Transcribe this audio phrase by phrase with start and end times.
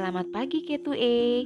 [0.00, 1.44] Selamat pagi K2E.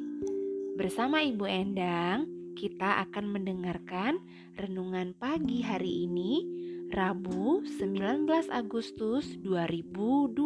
[0.79, 2.23] Bersama Ibu Endang,
[2.55, 4.23] kita akan mendengarkan
[4.55, 6.47] renungan pagi hari ini,
[6.87, 10.39] Rabu 19 Agustus 2020.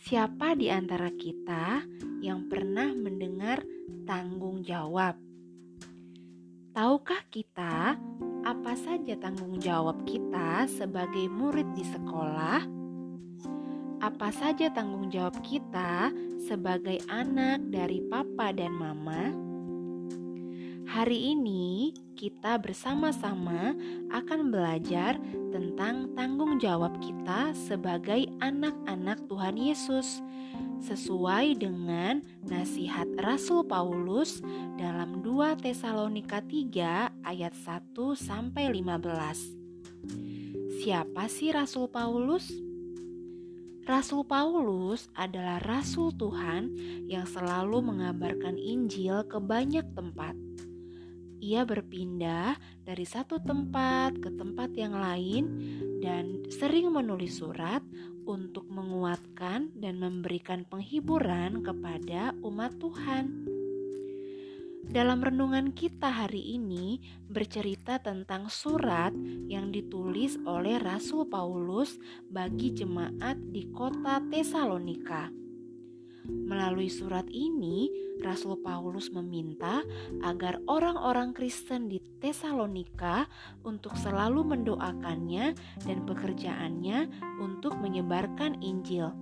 [0.00, 1.84] Siapa di antara kita
[2.24, 3.60] yang pernah mendengar
[4.08, 5.20] tanggung jawab?
[6.72, 8.00] Tahukah kita
[8.48, 12.79] apa saja tanggung jawab kita sebagai murid di sekolah?
[14.00, 16.08] Apa saja tanggung jawab kita
[16.40, 19.28] sebagai anak dari papa dan mama?
[20.88, 23.76] Hari ini kita bersama-sama
[24.08, 25.20] akan belajar
[25.52, 30.24] tentang tanggung jawab kita sebagai anak-anak Tuhan Yesus
[30.80, 34.40] sesuai dengan nasihat Rasul Paulus
[34.80, 40.80] dalam 2 Tesalonika 3 ayat 1 sampai 15.
[40.80, 42.69] Siapa sih Rasul Paulus?
[43.90, 46.78] Rasul Paulus adalah rasul Tuhan
[47.10, 50.38] yang selalu mengabarkan Injil ke banyak tempat.
[51.42, 52.54] Ia berpindah
[52.86, 55.44] dari satu tempat ke tempat yang lain
[55.98, 57.82] dan sering menulis surat
[58.30, 63.59] untuk menguatkan dan memberikan penghiburan kepada umat Tuhan.
[64.90, 66.98] Dalam renungan kita hari ini
[67.30, 69.14] bercerita tentang surat
[69.46, 71.94] yang ditulis oleh Rasul Paulus
[72.26, 75.30] bagi jemaat di kota Tesalonika.
[76.26, 77.86] Melalui surat ini,
[78.18, 79.86] Rasul Paulus meminta
[80.26, 83.30] agar orang-orang Kristen di Tesalonika
[83.62, 85.54] untuk selalu mendoakannya
[85.86, 89.14] dan pekerjaannya untuk menyebarkan Injil.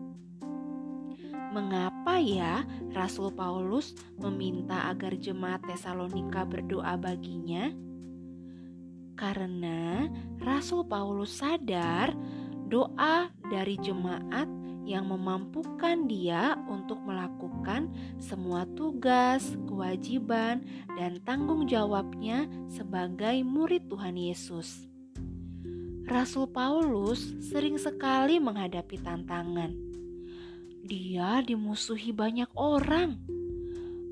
[1.52, 7.70] Mengapa ya Rasul Paulus meminta agar jemaat Tesalonika berdoa baginya?
[9.18, 10.06] Karena
[10.38, 12.14] Rasul Paulus sadar
[12.70, 14.46] doa dari jemaat
[14.88, 20.64] yang memampukan dia untuk melakukan semua tugas, kewajiban,
[20.96, 24.88] dan tanggung jawabnya sebagai murid Tuhan Yesus.
[26.08, 29.87] Rasul Paulus sering sekali menghadapi tantangan
[30.82, 33.18] dia dimusuhi banyak orang.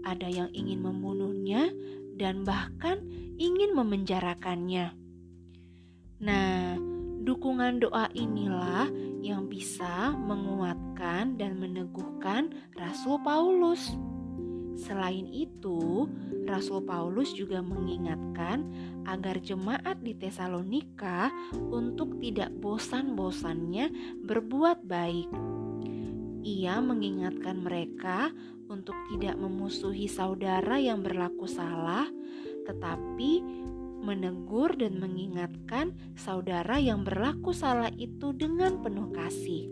[0.07, 1.71] Ada yang ingin membunuhnya
[2.17, 3.03] dan bahkan
[3.37, 4.95] ingin memenjarakannya.
[6.23, 6.79] Nah,
[7.27, 8.89] dukungan doa inilah
[9.21, 13.93] yang bisa menguatkan dan meneguhkan Rasul Paulus.
[14.77, 16.07] Selain itu,
[16.45, 18.69] Rasul Paulus juga mengingatkan
[19.09, 21.33] agar jemaat di Tesalonika
[21.73, 23.91] untuk tidak bosan-bosannya
[24.23, 25.57] berbuat baik
[26.47, 28.31] ia mengingatkan mereka
[28.71, 32.07] untuk tidak memusuhi saudara yang berlaku salah,
[32.71, 33.43] tetapi
[34.07, 39.67] menegur dan mengingatkan saudara yang berlaku salah itu dengan penuh kasih.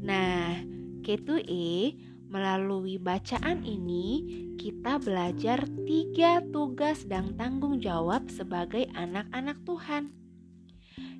[0.00, 0.64] Nah,
[1.04, 2.00] K2E
[2.32, 4.24] melalui bacaan ini
[4.56, 10.08] kita belajar tiga tugas dan tanggung jawab sebagai anak-anak Tuhan.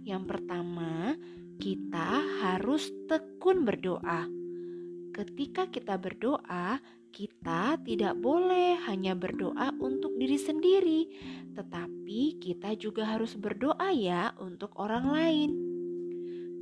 [0.05, 1.17] Yang pertama,
[1.59, 4.27] kita harus tekun berdoa.
[5.15, 6.83] Ketika kita berdoa,
[7.15, 11.01] kita tidak boleh hanya berdoa untuk diri sendiri,
[11.55, 15.51] tetapi kita juga harus berdoa ya untuk orang lain.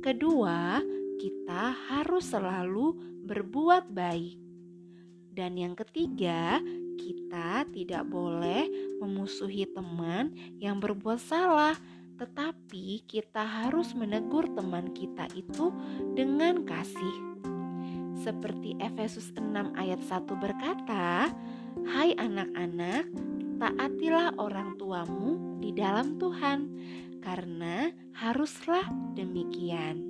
[0.05, 0.77] Kedua,
[1.17, 2.93] kita harus selalu
[3.25, 4.37] berbuat baik.
[5.33, 6.61] Dan yang ketiga,
[7.01, 8.69] kita tidak boleh
[9.01, 10.29] memusuhi teman
[10.61, 11.73] yang berbuat salah
[12.17, 15.73] tetapi kita harus menegur teman kita itu
[16.13, 17.17] dengan kasih.
[18.23, 21.33] Seperti Efesus 6 ayat 1 berkata,
[21.89, 23.09] Hai anak-anak,
[23.57, 26.69] taatilah orang tuamu di dalam Tuhan,
[27.19, 28.85] karena haruslah
[29.17, 30.05] demikian.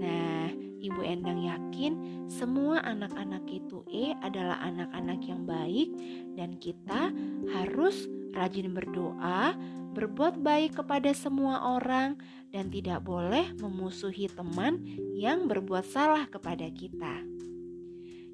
[0.00, 0.48] Nah,
[0.84, 5.92] Ibu Endang yakin semua anak-anak itu E adalah anak-anak yang baik
[6.36, 7.12] dan kita
[7.52, 9.54] harus rajin berdoa,
[9.94, 12.18] berbuat baik kepada semua orang,
[12.50, 14.82] dan tidak boleh memusuhi teman
[15.14, 17.22] yang berbuat salah kepada kita.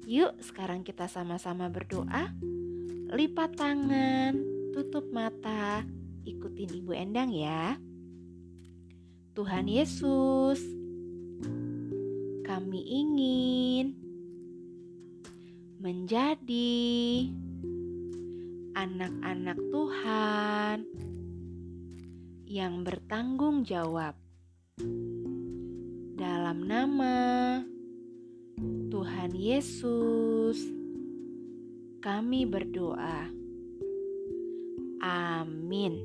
[0.09, 2.33] Yuk, sekarang kita sama-sama berdoa.
[3.13, 4.33] Lipat tangan,
[4.73, 5.85] tutup mata,
[6.25, 7.77] ikutin Ibu Endang ya.
[9.37, 10.59] Tuhan Yesus,
[12.45, 13.95] kami ingin
[15.81, 17.25] menjadi
[18.77, 20.77] anak-anak Tuhan
[22.51, 24.11] yang bertanggung jawab.
[26.19, 27.15] Dalam nama
[28.91, 30.59] Tuhan Yesus,
[32.03, 33.31] kami berdoa.
[34.99, 35.95] Amin.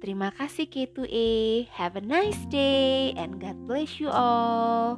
[0.00, 1.68] Terima kasih K2A.
[1.76, 4.96] Have a nice day and God bless you all.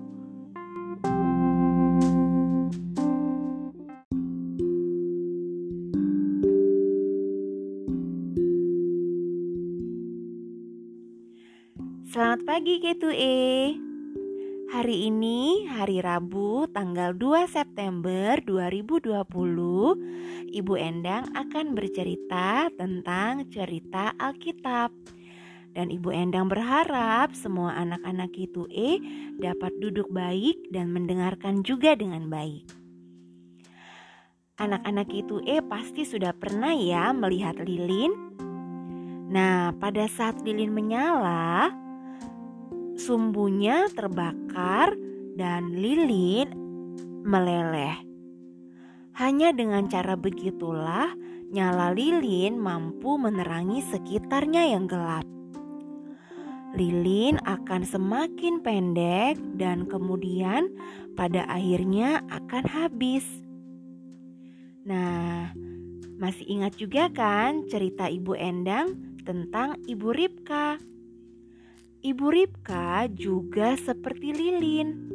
[12.34, 13.38] Selamat pagi K2E.
[14.75, 19.22] Hari ini hari Rabu tanggal 2 September 2020
[20.50, 24.90] Ibu Endang akan bercerita tentang cerita Alkitab.
[25.78, 28.98] Dan Ibu Endang berharap semua anak-anak K2E
[29.38, 32.66] dapat duduk baik dan mendengarkan juga dengan baik.
[34.58, 38.10] Anak-anak K2E pasti sudah pernah ya melihat lilin.
[39.31, 41.83] Nah pada saat lilin menyala
[42.94, 44.94] sumbunya terbakar
[45.35, 46.50] dan lilin
[47.26, 47.99] meleleh.
[49.14, 51.14] Hanya dengan cara begitulah
[51.55, 55.26] nyala lilin mampu menerangi sekitarnya yang gelap.
[56.75, 60.75] Lilin akan semakin pendek dan kemudian
[61.14, 63.23] pada akhirnya akan habis.
[64.82, 65.55] Nah,
[66.19, 70.94] masih ingat juga kan cerita Ibu Endang tentang Ibu Ripka?
[72.05, 75.09] Ibu Ripka juga seperti lilin.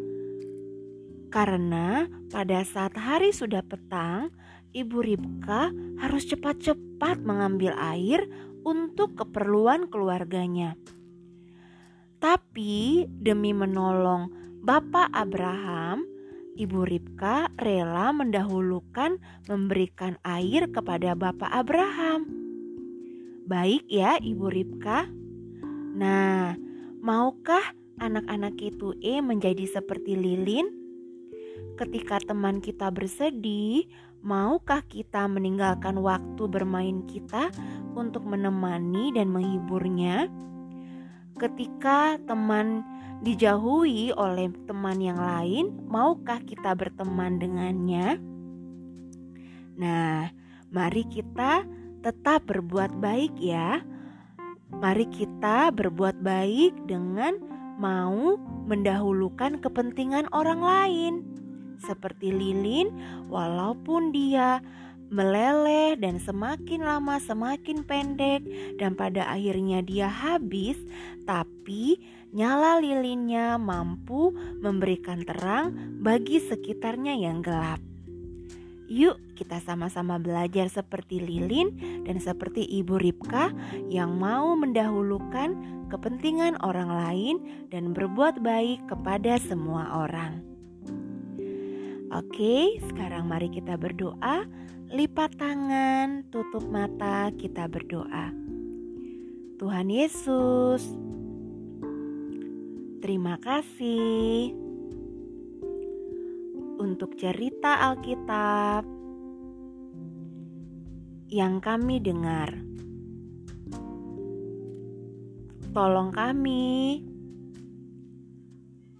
[1.29, 4.33] Karena pada saat hari sudah petang,
[4.73, 5.69] Ibu Ripka
[6.01, 8.25] harus cepat-cepat mengambil air
[8.65, 10.73] untuk keperluan keluarganya.
[12.17, 14.33] Tapi demi menolong
[14.65, 16.09] Bapak Abraham,
[16.57, 22.25] Ibu Ripka rela mendahulukan memberikan air kepada Bapak Abraham.
[23.45, 25.05] Baik ya, Ibu Ripka.
[25.93, 26.57] Nah,
[26.99, 27.63] Maukah
[28.03, 30.67] anak-anak itu E menjadi seperti lilin?
[31.79, 33.87] Ketika teman kita bersedih,
[34.19, 37.55] maukah kita meninggalkan waktu bermain kita
[37.95, 40.27] untuk menemani dan menghiburnya?
[41.39, 42.83] Ketika teman
[43.23, 48.19] dijauhi oleh teman yang lain, maukah kita berteman dengannya?
[49.79, 50.27] Nah,
[50.67, 51.63] mari kita
[52.03, 53.79] tetap berbuat baik ya
[54.69, 57.35] Mari kita berbuat baik dengan
[57.81, 58.37] mau
[58.69, 61.13] mendahulukan kepentingan orang lain.
[61.81, 62.93] Seperti lilin,
[63.31, 64.61] walaupun dia
[65.09, 68.45] meleleh dan semakin lama semakin pendek
[68.77, 70.77] dan pada akhirnya dia habis,
[71.25, 71.97] tapi
[72.29, 74.29] nyala lilinnya mampu
[74.61, 77.88] memberikan terang bagi sekitarnya yang gelap.
[78.89, 81.77] Yuk kita sama-sama belajar seperti Lilin
[82.09, 83.53] dan seperti Ibu Ripka
[83.85, 85.53] yang mau mendahulukan
[85.93, 87.35] kepentingan orang lain
[87.69, 90.41] dan berbuat baik kepada semua orang.
[92.09, 94.49] Oke, sekarang mari kita berdoa.
[94.89, 98.33] Lipat tangan, tutup mata, kita berdoa.
[99.61, 100.81] Tuhan Yesus,
[103.05, 104.68] terima kasih
[106.79, 108.87] untuk cerita Alkitab
[111.27, 112.55] yang kami dengar.
[115.75, 117.03] Tolong kami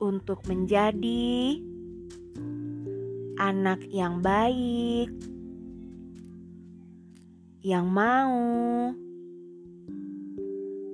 [0.04, 1.56] untuk menjadi
[3.40, 5.10] anak yang baik,
[7.64, 8.38] yang mau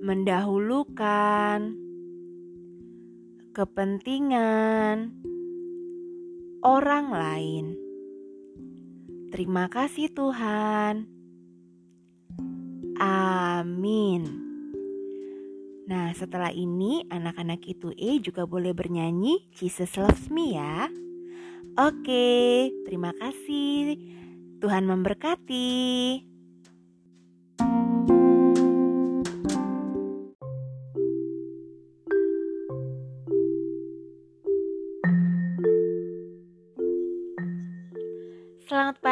[0.06, 1.74] mendahulukan
[3.58, 5.26] kepentingan
[6.66, 7.66] orang lain.
[9.30, 11.06] Terima kasih, Tuhan.
[12.98, 14.22] Amin.
[15.86, 20.90] Nah, setelah ini anak-anak itu E juga boleh bernyanyi Jesus Loves Me ya.
[21.78, 24.00] Oke, terima kasih.
[24.58, 26.35] Tuhan memberkati.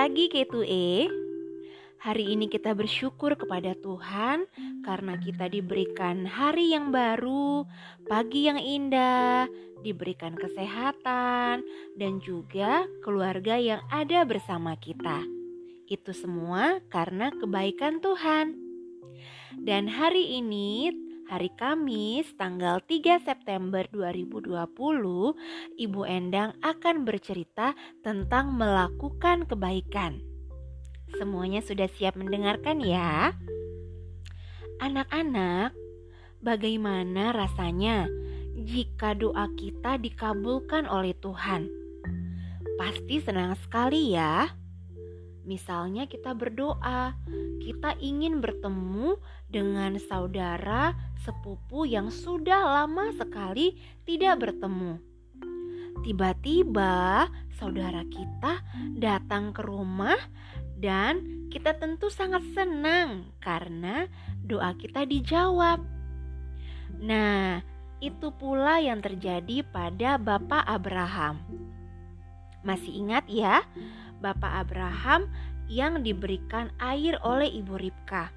[0.04, 1.08] Pagi K2E.
[2.04, 4.44] Hari ini kita bersyukur kepada Tuhan
[4.84, 7.64] karena kita diberikan hari yang baru,
[8.12, 9.48] pagi yang indah,
[9.80, 11.64] diberikan kesehatan,
[11.96, 15.24] dan juga keluarga yang ada bersama kita.
[15.88, 18.60] Itu semua karena kebaikan Tuhan.
[19.56, 20.92] Dan hari ini
[21.34, 24.54] hari Kamis tanggal 3 September 2020,
[25.82, 27.74] Ibu Endang akan bercerita
[28.06, 30.22] tentang melakukan kebaikan.
[31.18, 33.34] Semuanya sudah siap mendengarkan ya?
[34.78, 35.74] Anak-anak,
[36.46, 38.06] bagaimana rasanya
[38.54, 41.66] jika doa kita dikabulkan oleh Tuhan?
[42.78, 44.54] Pasti senang sekali ya.
[45.50, 47.18] Misalnya kita berdoa,
[47.66, 49.18] kita ingin bertemu
[49.54, 54.98] dengan saudara sepupu yang sudah lama sekali tidak bertemu.
[56.02, 58.66] Tiba-tiba saudara kita
[58.98, 60.18] datang ke rumah
[60.82, 64.10] dan kita tentu sangat senang karena
[64.42, 65.80] doa kita dijawab.
[66.98, 67.62] Nah,
[68.04, 71.40] itu pula yang terjadi pada Bapak Abraham.
[72.66, 73.64] Masih ingat ya,
[74.20, 75.32] Bapak Abraham
[75.72, 78.32] yang diberikan air oleh Ibu Ribka.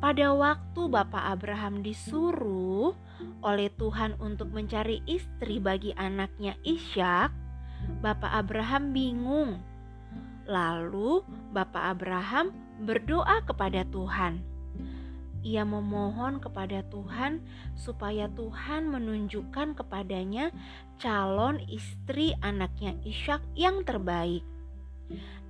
[0.00, 2.96] Pada waktu Bapak Abraham disuruh
[3.44, 7.30] oleh Tuhan untuk mencari istri bagi anaknya Ishak,
[8.02, 9.62] Bapak Abraham bingung.
[10.50, 11.22] Lalu
[11.54, 12.50] Bapak Abraham
[12.82, 14.42] berdoa kepada Tuhan.
[15.40, 17.40] Ia memohon kepada Tuhan
[17.72, 20.52] supaya Tuhan menunjukkan kepadanya
[21.00, 24.44] calon istri anaknya Ishak yang terbaik.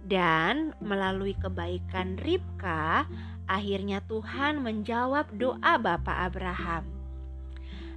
[0.07, 3.05] Dan melalui kebaikan Ribka,
[3.51, 6.87] akhirnya Tuhan menjawab doa Bapak Abraham.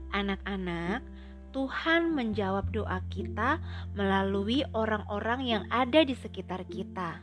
[0.09, 1.05] Anak-anak,
[1.53, 3.61] Tuhan menjawab doa kita
[3.93, 7.21] melalui orang-orang yang ada di sekitar kita.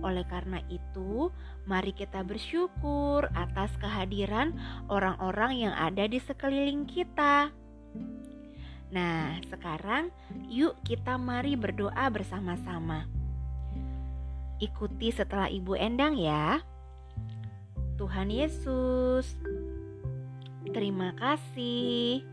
[0.00, 1.28] Oleh karena itu,
[1.68, 4.56] mari kita bersyukur atas kehadiran
[4.88, 7.52] orang-orang yang ada di sekeliling kita.
[8.90, 10.08] Nah, sekarang
[10.48, 13.04] yuk kita mari berdoa bersama-sama.
[14.60, 16.64] Ikuti setelah Ibu Endang ya.
[18.00, 19.36] Tuhan Yesus,
[20.72, 22.24] terima kasih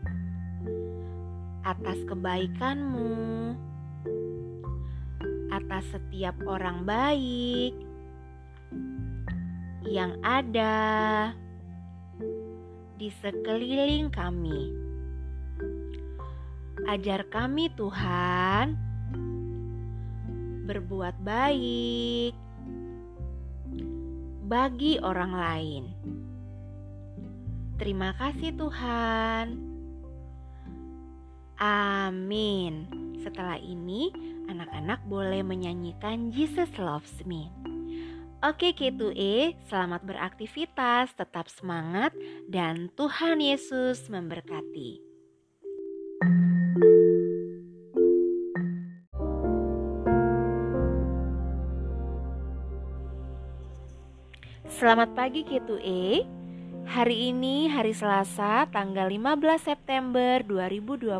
[1.60, 3.52] atas kebaikanmu,
[5.52, 7.76] atas setiap orang baik
[9.84, 11.36] yang ada
[12.96, 14.72] di sekeliling kami.
[16.88, 18.72] Ajar kami, Tuhan
[20.64, 22.47] berbuat baik
[24.48, 25.84] bagi orang lain.
[27.76, 29.46] Terima kasih, Tuhan.
[31.60, 32.88] Amin.
[33.20, 34.08] Setelah ini,
[34.48, 37.52] anak-anak boleh menyanyikan Jesus Loves Me.
[38.38, 42.14] Oke K2E, selamat beraktivitas, tetap semangat,
[42.48, 45.07] dan Tuhan Yesus memberkati.
[54.78, 56.22] Selamat pagi K2E
[56.86, 61.18] Hari ini hari Selasa tanggal 15 September 2020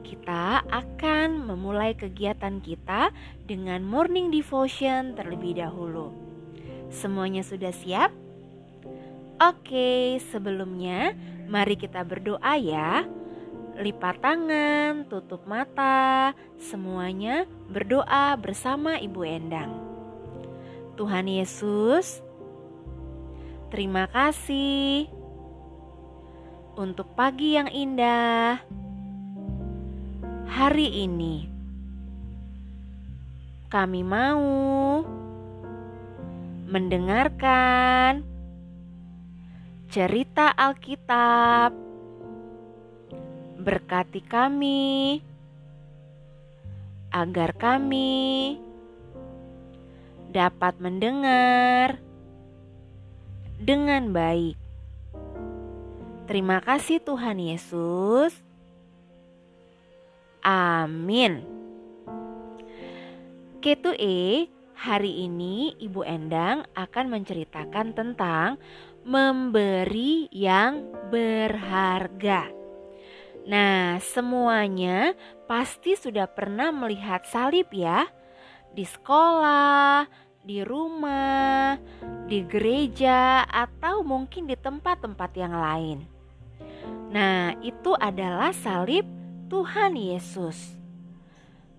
[0.00, 3.12] Kita akan memulai kegiatan kita
[3.44, 6.08] dengan morning devotion terlebih dahulu.
[6.88, 8.16] Semuanya sudah siap?
[9.44, 11.12] Oke sebelumnya
[11.52, 13.04] mari kita berdoa ya.
[13.76, 19.72] Lipat tangan, tutup mata, semuanya berdoa bersama Ibu Endang.
[20.96, 22.26] Tuhan Yesus,
[23.68, 25.12] Terima kasih
[26.72, 28.64] untuk pagi yang indah
[30.48, 31.44] hari ini.
[33.68, 35.04] Kami mau
[36.64, 38.24] mendengarkan
[39.92, 41.76] cerita Alkitab.
[43.60, 45.20] Berkati kami
[47.12, 48.56] agar kami
[50.32, 52.07] dapat mendengar
[53.68, 54.56] dengan baik.
[56.24, 58.32] Terima kasih Tuhan Yesus.
[60.40, 61.44] Amin.
[63.60, 68.56] K2E, hari ini Ibu Endang akan menceritakan tentang
[69.04, 72.48] memberi yang berharga.
[73.44, 75.12] Nah, semuanya
[75.44, 78.08] pasti sudah pernah melihat salib ya
[78.72, 80.08] di sekolah,
[80.42, 81.76] di rumah,
[82.26, 85.98] di gereja, atau mungkin di tempat-tempat yang lain.
[87.08, 89.04] Nah, itu adalah salib
[89.48, 90.76] Tuhan Yesus.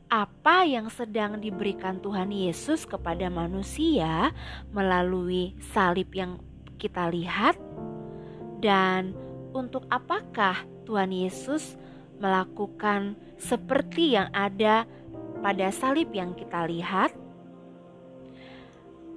[0.09, 4.33] Apa yang sedang diberikan Tuhan Yesus kepada manusia
[4.73, 6.41] melalui salib yang
[6.81, 7.53] kita lihat,
[8.57, 9.13] dan
[9.53, 11.77] untuk apakah Tuhan Yesus
[12.17, 14.89] melakukan seperti yang ada
[15.45, 17.13] pada salib yang kita lihat?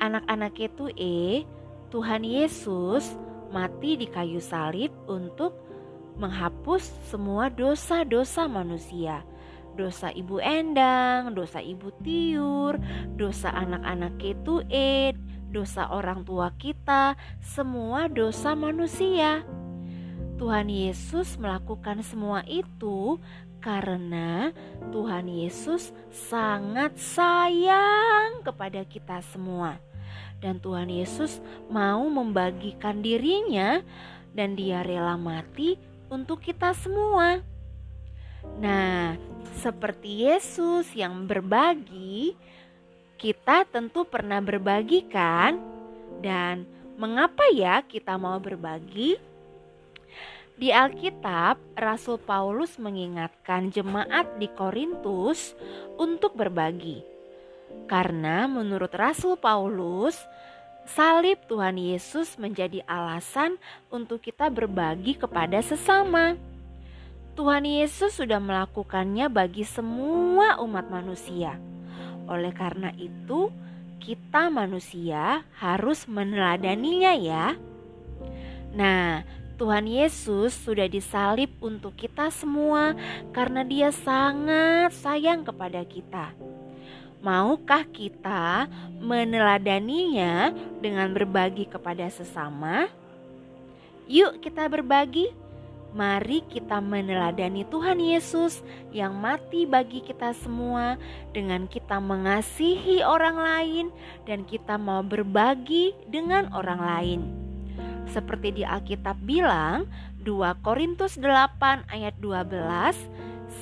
[0.03, 1.47] Anak-anak itu eh
[1.95, 3.15] Tuhan Yesus
[3.55, 5.55] mati di kayu salib untuk
[6.19, 9.23] menghapus semua dosa-dosa manusia.
[9.73, 12.77] Dosa ibu Endang, dosa ibu Tiur,
[13.17, 15.17] dosa anak-anak itu eh
[15.49, 19.47] dosa orang tua kita, semua dosa manusia.
[20.37, 23.17] Tuhan Yesus melakukan semua itu
[23.63, 24.51] karena
[24.91, 29.92] Tuhan Yesus sangat sayang kepada kita semua
[30.43, 31.39] dan Tuhan Yesus
[31.71, 33.81] mau membagikan dirinya
[34.35, 35.79] dan dia rela mati
[36.11, 37.41] untuk kita semua.
[38.59, 39.15] Nah,
[39.63, 42.35] seperti Yesus yang berbagi,
[43.15, 45.63] kita tentu pernah berbagi kan?
[46.19, 46.67] Dan
[46.99, 49.15] mengapa ya kita mau berbagi?
[50.53, 55.57] Di Alkitab, Rasul Paulus mengingatkan jemaat di Korintus
[55.97, 57.12] untuk berbagi.
[57.91, 60.17] Karena menurut Rasul Paulus,
[60.89, 63.61] salib Tuhan Yesus menjadi alasan
[63.93, 66.35] untuk kita berbagi kepada sesama.
[67.33, 71.57] Tuhan Yesus sudah melakukannya bagi semua umat manusia.
[72.29, 73.49] Oleh karena itu,
[74.03, 77.57] kita manusia harus meneladaninya ya.
[78.75, 79.23] Nah,
[79.57, 82.99] Tuhan Yesus sudah disalib untuk kita semua
[83.31, 86.35] karena Dia sangat sayang kepada kita.
[87.23, 88.67] Maukah kita
[88.99, 90.51] meneladaninya
[90.83, 92.91] dengan berbagi kepada sesama?
[94.11, 95.31] Yuk, kita berbagi.
[95.95, 100.99] Mari kita meneladani Tuhan Yesus yang mati bagi kita semua
[101.31, 103.87] dengan kita mengasihi orang lain
[104.27, 107.21] dan kita mau berbagi dengan orang lain.
[108.11, 109.87] Seperti di Alkitab bilang,
[110.27, 112.99] 2 Korintus 8 ayat 12,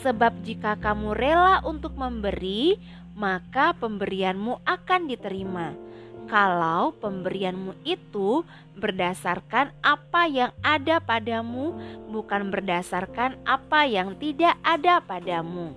[0.01, 2.79] sebab jika kamu rela untuk memberi,
[3.21, 5.77] maka pemberianmu akan diterima.
[6.25, 8.41] Kalau pemberianmu itu
[8.81, 11.77] berdasarkan apa yang ada padamu,
[12.09, 15.77] bukan berdasarkan apa yang tidak ada padamu.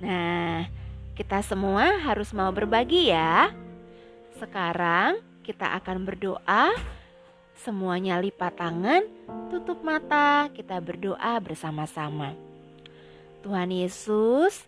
[0.00, 0.64] Nah,
[1.12, 3.52] kita semua harus mau berbagi, ya.
[4.40, 6.70] Sekarang kita akan berdoa
[7.58, 9.02] Semuanya lipat tangan,
[9.50, 12.30] tutup mata, kita berdoa bersama-sama.
[13.42, 14.62] Tuhan Yesus,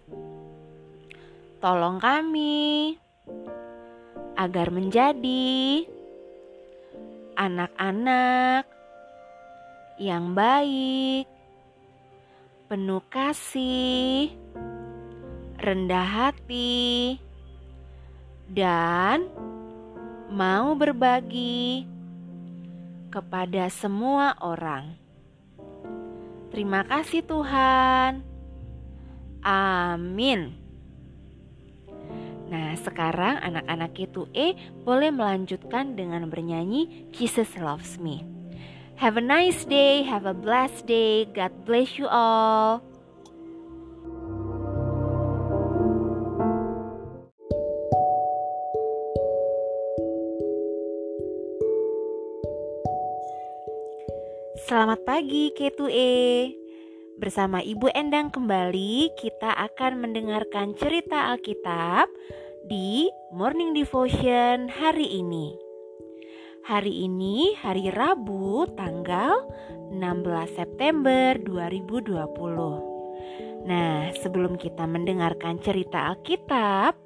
[1.61, 2.97] tolong kami
[4.40, 5.85] agar menjadi
[7.37, 8.64] anak-anak
[10.00, 11.29] yang baik,
[12.73, 14.33] penuh kasih,
[15.61, 17.20] rendah hati,
[18.49, 19.29] dan
[20.33, 21.85] mau berbagi
[23.12, 24.96] kepada semua orang.
[26.49, 28.25] Terima kasih, Tuhan.
[29.44, 30.69] Amin.
[32.50, 38.26] Nah, sekarang anak-anak K2E boleh melanjutkan dengan bernyanyi Jesus Loves Me.
[38.98, 41.30] Have a nice day, have a blessed day.
[41.30, 42.82] God bless you all.
[54.66, 56.60] Selamat pagi K2E
[57.20, 62.09] Bersama Ibu Endang kembali kita akan mendengarkan cerita Alkitab
[62.64, 65.52] di Morning Devotion hari ini.
[66.64, 69.37] Hari ini hari Rabu tanggal
[69.92, 76.96] 16 September 2020 Nah sebelum kita mendengarkan cerita Alkitab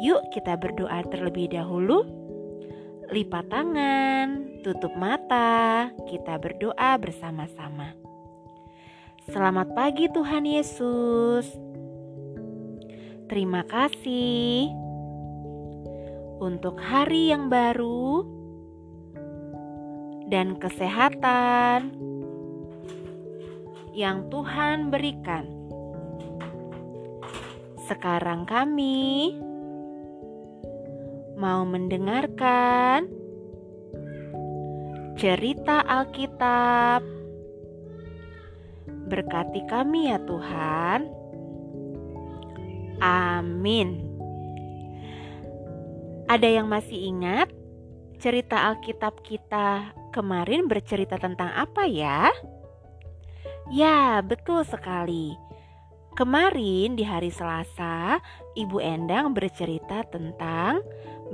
[0.00, 2.08] Yuk kita berdoa terlebih dahulu.
[3.12, 8.01] Lipat tangan, tutup mata, kita berdoa bersama-sama.
[9.30, 11.46] Selamat pagi Tuhan Yesus.
[13.30, 14.66] Terima kasih
[16.42, 18.26] untuk hari yang baru
[20.26, 21.94] dan kesehatan
[23.94, 25.46] yang Tuhan berikan.
[27.86, 29.38] Sekarang kami
[31.38, 33.06] mau mendengarkan
[35.14, 37.21] cerita Alkitab.
[39.12, 41.04] Berkati kami ya Tuhan.
[43.04, 44.08] Amin.
[46.32, 47.52] Ada yang masih ingat
[48.16, 52.32] cerita Alkitab kita kemarin bercerita tentang apa ya?
[53.68, 55.36] Ya, betul sekali.
[56.16, 58.16] Kemarin di hari Selasa,
[58.56, 60.80] Ibu Endang bercerita tentang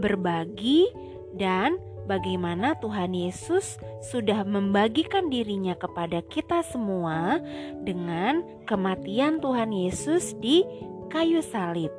[0.03, 0.87] berbagi,
[1.35, 7.37] dan bagaimana Tuhan Yesus sudah membagikan dirinya kepada kita semua
[7.85, 10.65] dengan kematian Tuhan Yesus di
[11.13, 11.93] kayu salib.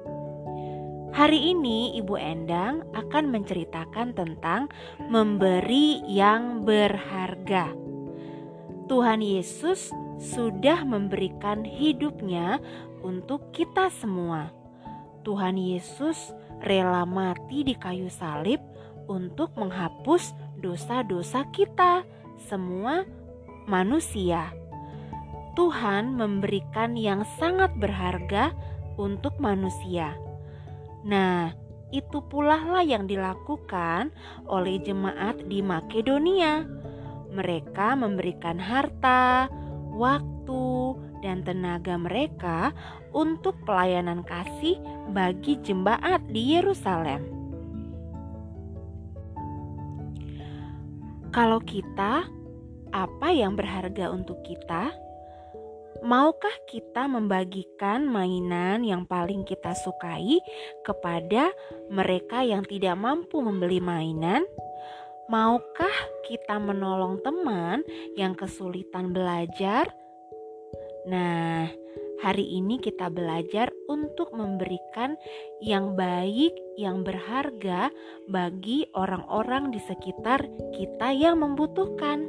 [1.13, 4.69] Hari ini Ibu Endang akan menceritakan tentang
[5.09, 7.73] memberi yang berharga.
[8.89, 12.57] Tuhan Yesus sudah memberikan hidupnya
[13.05, 14.49] untuk kita semua.
[15.25, 18.61] Tuhan Yesus rela mati di kayu salib
[19.09, 22.05] untuk menghapus dosa-dosa kita,
[22.45, 23.03] semua
[23.65, 24.53] manusia.
[25.57, 28.53] Tuhan memberikan yang sangat berharga
[28.95, 30.13] untuk manusia.
[31.03, 31.51] Nah,
[31.89, 34.13] itu pula lah yang dilakukan
[34.45, 36.69] oleh jemaat di Makedonia.
[37.33, 39.49] Mereka memberikan harta,
[39.97, 42.71] waktu, dan tenaga mereka
[43.11, 44.79] untuk pelayanan kasih
[45.11, 47.38] bagi jemaat di Yerusalem.
[51.29, 52.25] Kalau kita
[52.89, 54.89] apa yang berharga untuk kita?
[56.01, 60.41] Maukah kita membagikan mainan yang paling kita sukai
[60.81, 61.53] kepada
[61.91, 64.41] mereka yang tidak mampu membeli mainan?
[65.29, 65.93] Maukah
[66.25, 67.85] kita menolong teman
[68.17, 69.85] yang kesulitan belajar?
[71.05, 71.69] Nah,
[72.25, 73.69] hari ini kita belajar
[74.19, 75.15] untuk memberikan
[75.63, 77.87] yang baik, yang berharga
[78.27, 80.43] bagi orang-orang di sekitar
[80.75, 82.27] kita yang membutuhkan.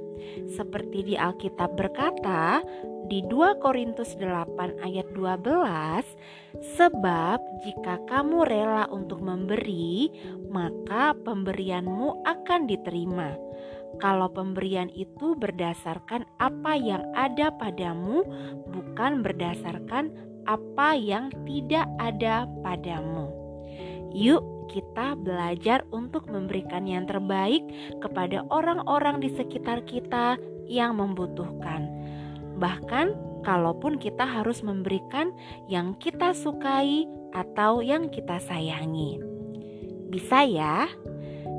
[0.55, 2.63] Seperti di Alkitab berkata,
[3.11, 10.15] di 2 Korintus 8 ayat 12, sebab jika kamu rela untuk memberi,
[10.47, 13.35] maka pemberianmu akan diterima.
[13.99, 18.23] Kalau pemberian itu berdasarkan apa yang ada padamu,
[18.71, 23.31] bukan berdasarkan apa yang tidak ada padamu.
[24.11, 24.43] Yuk,
[24.75, 27.63] kita belajar untuk memberikan yang terbaik
[28.03, 30.35] kepada orang-orang di sekitar kita
[30.67, 32.01] yang membutuhkan
[32.61, 35.33] bahkan kalaupun kita harus memberikan
[35.67, 39.17] yang kita sukai atau yang kita sayangi.
[40.13, 40.85] Bisa ya?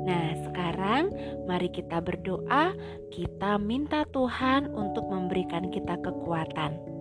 [0.06, 1.10] Nah, sekarang
[1.50, 2.72] mari kita berdoa,
[3.10, 6.91] kita minta Tuhan untuk memberikan kita kekuatan.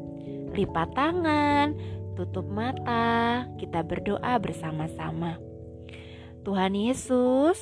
[0.52, 1.80] Lipat tangan,
[2.20, 5.40] tutup mata, kita berdoa bersama-sama.
[6.44, 7.56] Tuhan Yesus,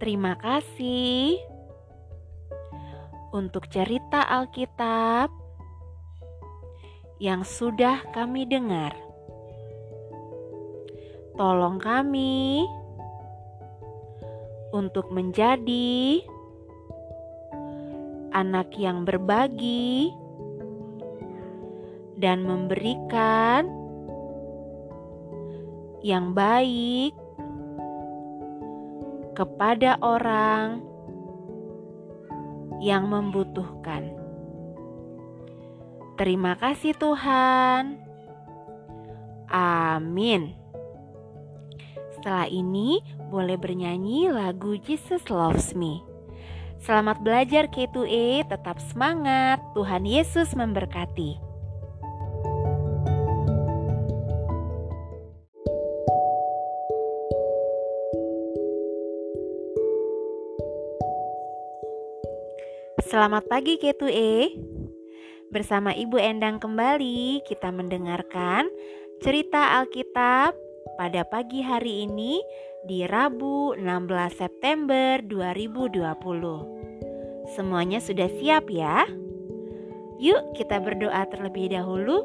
[0.00, 1.36] terima kasih
[3.36, 5.28] untuk cerita Alkitab
[7.20, 8.96] yang sudah kami dengar.
[11.34, 12.64] Tolong kami
[14.72, 16.22] untuk menjadi
[18.34, 20.23] anak yang berbagi
[22.24, 23.68] dan memberikan
[26.00, 27.12] yang baik
[29.36, 30.80] kepada orang
[32.80, 34.08] yang membutuhkan.
[36.16, 38.00] Terima kasih, Tuhan.
[39.52, 40.56] Amin.
[42.16, 46.00] Setelah ini, boleh bernyanyi lagu Jesus Loves Me.
[46.80, 49.60] Selamat belajar K2E, tetap semangat.
[49.76, 51.43] Tuhan Yesus memberkati.
[63.14, 64.58] Selamat pagi K2E
[65.46, 68.66] Bersama Ibu Endang kembali kita mendengarkan
[69.22, 70.50] cerita Alkitab
[70.98, 72.42] pada pagi hari ini
[72.82, 79.06] di Rabu 16 September 2020 Semuanya sudah siap ya?
[80.18, 82.18] Yuk kita berdoa terlebih dahulu.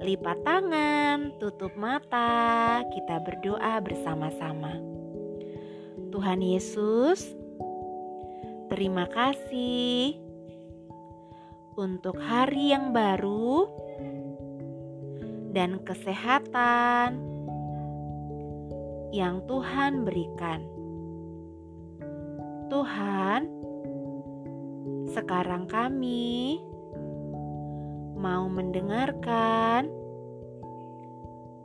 [0.00, 4.80] Lipat tangan, tutup mata, kita berdoa bersama-sama.
[6.08, 7.36] Tuhan Yesus,
[8.66, 10.18] Terima kasih
[11.78, 13.70] untuk hari yang baru
[15.54, 17.22] dan kesehatan
[19.14, 20.66] yang Tuhan berikan.
[22.66, 23.46] Tuhan,
[25.14, 26.58] sekarang kami
[28.18, 29.86] mau mendengarkan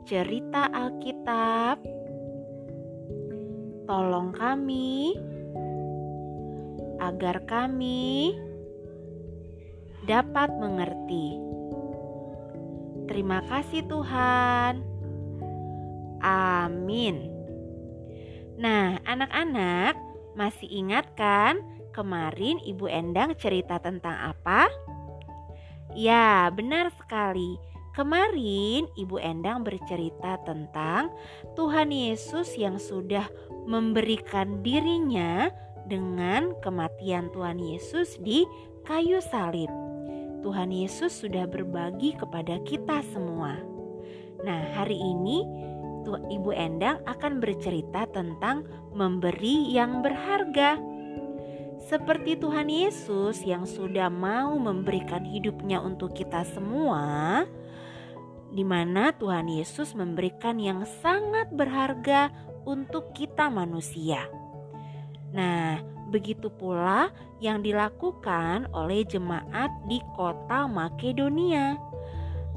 [0.06, 1.82] cerita Alkitab.
[3.90, 5.18] Tolong kami
[7.02, 8.38] agar kami
[10.06, 11.38] dapat mengerti.
[13.10, 14.82] Terima kasih, Tuhan.
[16.22, 17.26] Amin.
[18.54, 19.98] Nah, anak-anak,
[20.38, 21.58] masih ingat kan
[21.90, 24.70] kemarin Ibu Endang cerita tentang apa?
[25.92, 27.58] Ya, benar sekali.
[27.92, 31.12] Kemarin Ibu Endang bercerita tentang
[31.52, 33.28] Tuhan Yesus yang sudah
[33.68, 35.52] memberikan dirinya
[35.92, 38.48] dengan kematian Tuhan Yesus di
[38.88, 39.68] kayu salib.
[40.40, 43.60] Tuhan Yesus sudah berbagi kepada kita semua.
[44.40, 45.44] Nah, hari ini
[46.08, 48.64] Ibu Endang akan bercerita tentang
[48.96, 50.80] memberi yang berharga.
[51.84, 57.44] Seperti Tuhan Yesus yang sudah mau memberikan hidupnya untuk kita semua,
[58.48, 62.32] di mana Tuhan Yesus memberikan yang sangat berharga
[62.64, 64.41] untuk kita manusia.
[65.32, 65.80] Nah,
[66.12, 67.08] begitu pula
[67.40, 71.80] yang dilakukan oleh jemaat di kota Makedonia.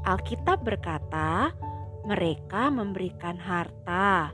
[0.06, 1.50] Alkitab berkata,
[2.06, 4.30] mereka memberikan harta,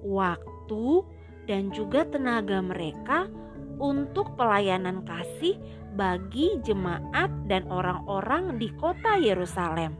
[0.00, 1.04] waktu,
[1.44, 3.28] dan juga tenaga mereka
[3.76, 5.60] untuk pelayanan kasih
[5.98, 9.98] bagi jemaat dan orang-orang di kota Yerusalem.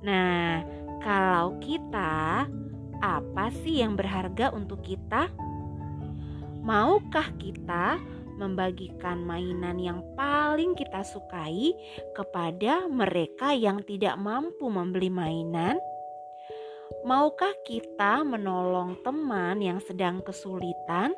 [0.00, 0.64] Nah,
[1.04, 2.48] kalau kita,
[3.04, 5.28] apa sih yang berharga untuk kita?
[6.70, 7.98] Maukah kita
[8.38, 11.74] membagikan mainan yang paling kita sukai
[12.14, 15.82] kepada mereka yang tidak mampu membeli mainan?
[17.02, 21.10] Maukah kita menolong teman yang sedang kesulitan?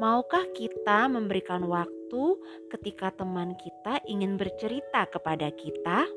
[0.00, 2.24] Maukah kita memberikan waktu
[2.72, 6.08] ketika teman kita ingin bercerita kepada kita?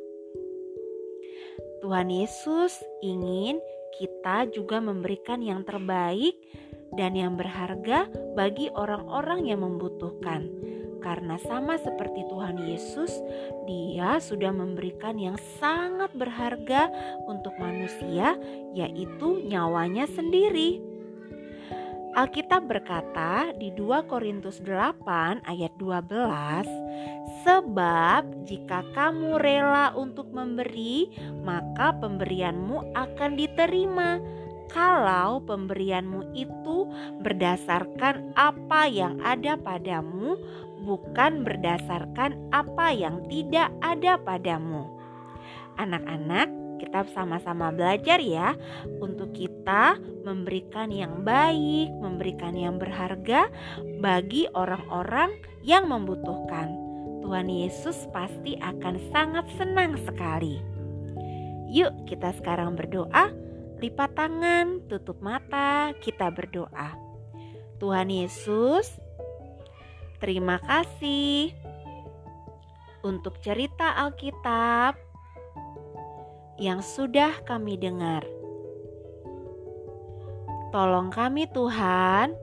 [1.83, 3.59] Tuhan Yesus ingin
[3.99, 6.39] kita juga memberikan yang terbaik
[6.97, 10.49] dan yang berharga bagi orang-orang yang membutuhkan.
[11.03, 13.11] Karena sama seperti Tuhan Yesus,
[13.67, 16.87] Dia sudah memberikan yang sangat berharga
[17.27, 18.39] untuk manusia,
[18.71, 20.79] yaitu nyawanya sendiri.
[22.13, 26.69] Alkitab berkata di 2 Korintus 8 ayat 12,
[27.41, 31.09] Sebab jika kamu rela untuk memberi,
[31.41, 34.21] maka pemberianmu akan diterima
[34.73, 36.89] kalau pemberianmu itu
[37.21, 40.35] berdasarkan apa yang ada padamu,
[40.83, 44.89] bukan berdasarkan apa yang tidak ada padamu.
[45.77, 46.49] Anak-anak,
[46.81, 48.57] kita sama-sama belajar ya
[48.99, 53.47] untuk kita memberikan yang baik, memberikan yang berharga
[54.01, 55.31] bagi orang-orang
[55.63, 56.75] yang membutuhkan.
[57.23, 60.59] Tuhan Yesus pasti akan sangat senang sekali.
[61.71, 63.31] Yuk, kita sekarang berdoa
[63.83, 66.95] lipat tangan, tutup mata, kita berdoa.
[67.83, 68.87] Tuhan Yesus,
[70.23, 71.51] terima kasih
[73.03, 74.95] untuk cerita Alkitab
[76.55, 78.23] yang sudah kami dengar.
[80.71, 82.39] Tolong kami, Tuhan,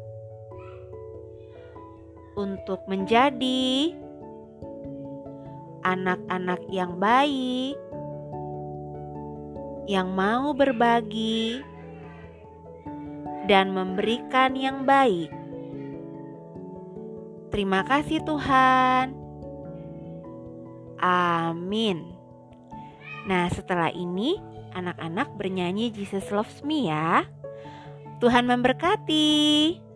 [2.36, 3.96] untuk menjadi
[5.88, 7.80] anak-anak yang baik
[9.90, 11.66] yang mau berbagi
[13.50, 15.34] dan memberikan yang baik.
[17.50, 19.10] Terima kasih, Tuhan.
[21.02, 22.14] Amin.
[23.26, 24.38] Nah, setelah ini
[24.70, 27.26] anak-anak bernyanyi Jesus Loves Me ya.
[28.22, 29.89] Tuhan memberkati.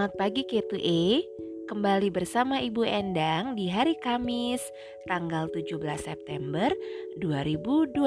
[0.00, 1.28] Selamat pagi K2E,
[1.68, 4.64] kembali bersama Ibu Endang di hari Kamis
[5.04, 6.72] tanggal 17 September
[7.20, 8.00] 2020.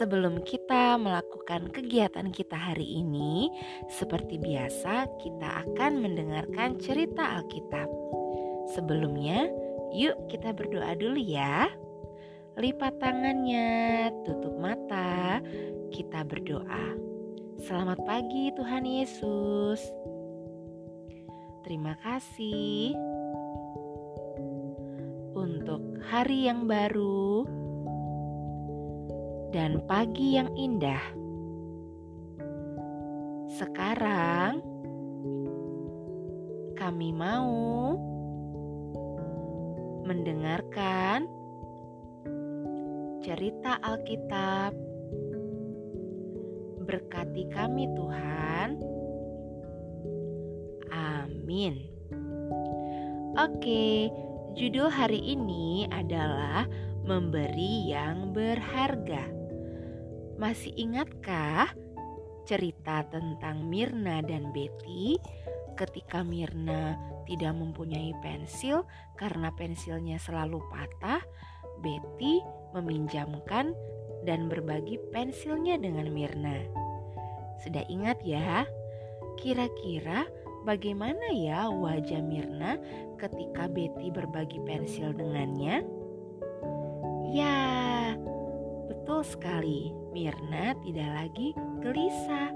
[0.00, 3.52] Sebelum kita melakukan kegiatan kita hari ini,
[3.92, 7.92] seperti biasa kita akan mendengarkan cerita Alkitab.
[8.72, 9.52] Sebelumnya,
[9.92, 11.68] yuk kita berdoa dulu ya.
[12.56, 15.44] Lipat tangannya, tutup mata,
[15.92, 16.96] kita berdoa.
[17.60, 20.02] Selamat pagi Tuhan Yesus.
[21.62, 22.90] Terima kasih
[25.30, 27.46] untuk hari yang baru
[29.54, 30.98] dan pagi yang indah.
[33.54, 34.58] Sekarang
[36.74, 37.94] kami mau
[40.02, 41.30] mendengarkan
[43.22, 44.74] cerita Alkitab
[46.82, 48.91] Berkati kami Tuhan.
[51.52, 51.84] Amin.
[53.36, 54.08] Oke,
[54.56, 56.64] judul hari ini adalah
[57.04, 59.28] memberi yang berharga.
[60.40, 61.68] Masih ingatkah
[62.48, 65.20] cerita tentang Mirna dan Betty
[65.76, 66.96] ketika Mirna
[67.28, 68.88] tidak mempunyai pensil
[69.20, 71.20] karena pensilnya selalu patah,
[71.84, 72.40] Betty
[72.72, 73.76] meminjamkan
[74.24, 76.64] dan berbagi pensilnya dengan Mirna.
[77.60, 78.64] Sudah ingat ya?
[79.36, 80.24] Kira-kira
[80.62, 82.78] bagaimana ya wajah Mirna
[83.18, 85.82] ketika Betty berbagi pensil dengannya?
[87.32, 87.60] Ya,
[88.90, 89.94] betul sekali.
[90.12, 92.52] Mirna tidak lagi gelisah.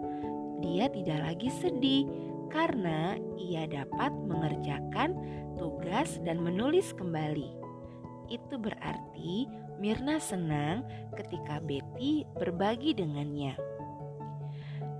[0.60, 2.04] Dia tidak lagi sedih
[2.52, 5.16] karena ia dapat mengerjakan
[5.56, 7.56] tugas dan menulis kembali.
[8.28, 9.46] Itu berarti
[9.78, 10.82] Mirna senang
[11.14, 13.54] ketika Betty berbagi dengannya.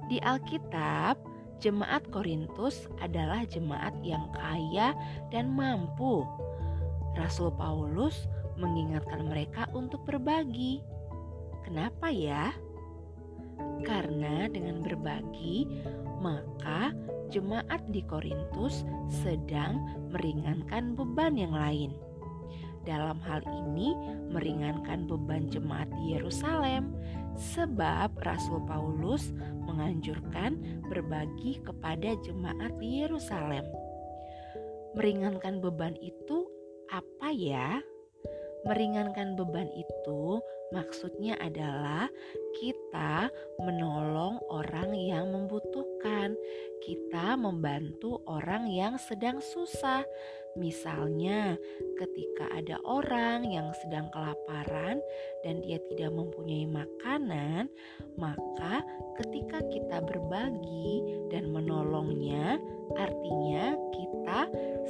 [0.06, 1.18] Di Alkitab,
[1.60, 4.92] jemaat Korintus adalah jemaat yang kaya
[5.32, 6.22] dan mampu.
[7.16, 8.28] Rasul Paulus
[8.60, 10.84] mengingatkan mereka untuk berbagi.
[11.64, 12.52] Kenapa ya?
[13.82, 15.64] Karena dengan berbagi,
[16.20, 16.92] maka
[17.32, 19.80] jemaat di Korintus sedang
[20.12, 21.96] meringankan beban yang lain.
[22.86, 23.98] Dalam hal ini,
[24.30, 26.94] meringankan beban jemaat di Yerusalem,
[27.34, 29.34] sebab Rasul Paulus
[29.66, 33.66] menganjurkan berbagi kepada jemaat di Yerusalem.
[34.94, 36.46] Meringankan beban itu
[36.94, 37.82] apa ya?
[38.62, 40.38] Meringankan beban itu
[40.70, 42.06] maksudnya adalah
[42.54, 43.26] kita
[43.62, 44.85] menolong orang
[46.86, 50.06] kita membantu orang yang sedang susah.
[50.56, 51.58] Misalnya,
[52.00, 55.02] ketika ada orang yang sedang kelaparan
[55.44, 57.68] dan dia tidak mempunyai makanan,
[58.16, 58.80] maka
[59.20, 62.56] ketika kita berbagi dan menolongnya,
[62.96, 64.40] artinya kita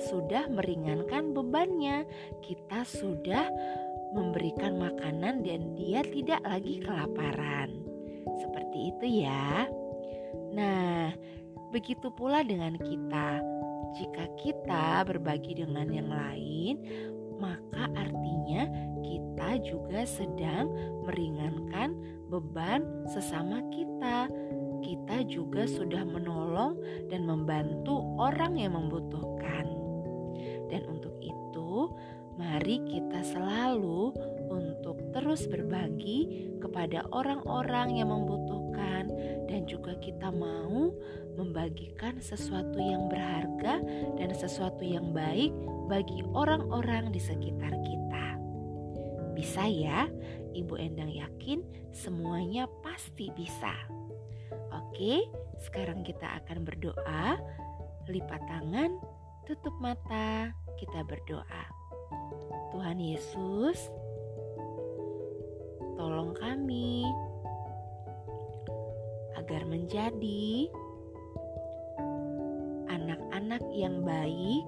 [0.06, 2.06] sudah meringankan bebannya,
[2.46, 3.50] kita sudah
[4.14, 7.74] memberikan makanan dan dia tidak lagi kelaparan.
[8.38, 9.66] Seperti itu ya.
[10.54, 11.10] Nah,
[11.70, 13.42] begitu pula dengan kita.
[13.96, 16.74] Jika kita berbagi dengan yang lain,
[17.40, 18.68] maka artinya
[19.00, 20.68] kita juga sedang
[21.08, 21.96] meringankan
[22.28, 24.28] beban sesama kita.
[24.84, 26.78] Kita juga sudah menolong
[27.10, 29.66] dan membantu orang yang membutuhkan.
[30.70, 31.90] Dan untuk itu,
[32.36, 34.12] Mari kita selalu
[34.52, 38.95] untuk terus berbagi kepada orang-orang yang membutuhkan,
[39.46, 40.90] dan juga kita mau
[41.36, 43.82] membagikan sesuatu yang berharga
[44.16, 45.52] dan sesuatu yang baik
[45.86, 48.26] bagi orang-orang di sekitar kita.
[49.36, 50.08] Bisa ya,
[50.56, 51.60] Ibu Endang yakin
[51.92, 53.72] semuanya pasti bisa.
[54.72, 55.28] Oke,
[55.60, 57.36] sekarang kita akan berdoa.
[58.06, 58.96] Lipat tangan,
[59.44, 61.64] tutup mata, kita berdoa.
[62.72, 63.90] Tuhan Yesus,
[65.98, 67.04] tolong kami
[69.36, 70.68] agar menjadi
[72.88, 74.64] anak-anak yang baik,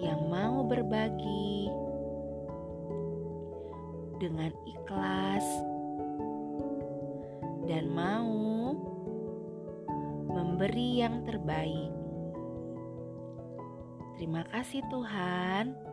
[0.00, 1.68] yang mau berbagi
[4.18, 5.46] dengan ikhlas
[7.70, 8.74] dan mau
[10.26, 11.98] memberi yang terbaik
[14.18, 15.87] Terima kasih Tuhan.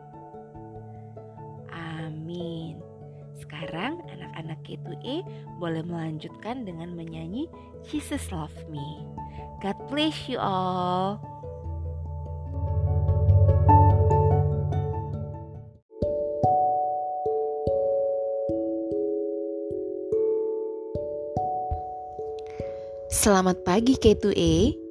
[4.66, 5.22] K2E
[5.62, 7.46] boleh melanjutkan dengan menyanyi
[7.86, 9.06] Jesus Love Me.
[9.62, 11.22] God bless you all.
[23.06, 24.85] Selamat pagi K2E.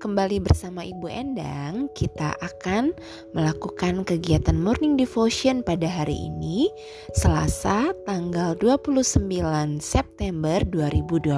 [0.00, 2.96] Kembali bersama Ibu Endang, kita akan
[3.36, 6.72] melakukan kegiatan morning devotion pada hari ini,
[7.12, 9.28] Selasa tanggal 29
[9.76, 11.36] September 2020.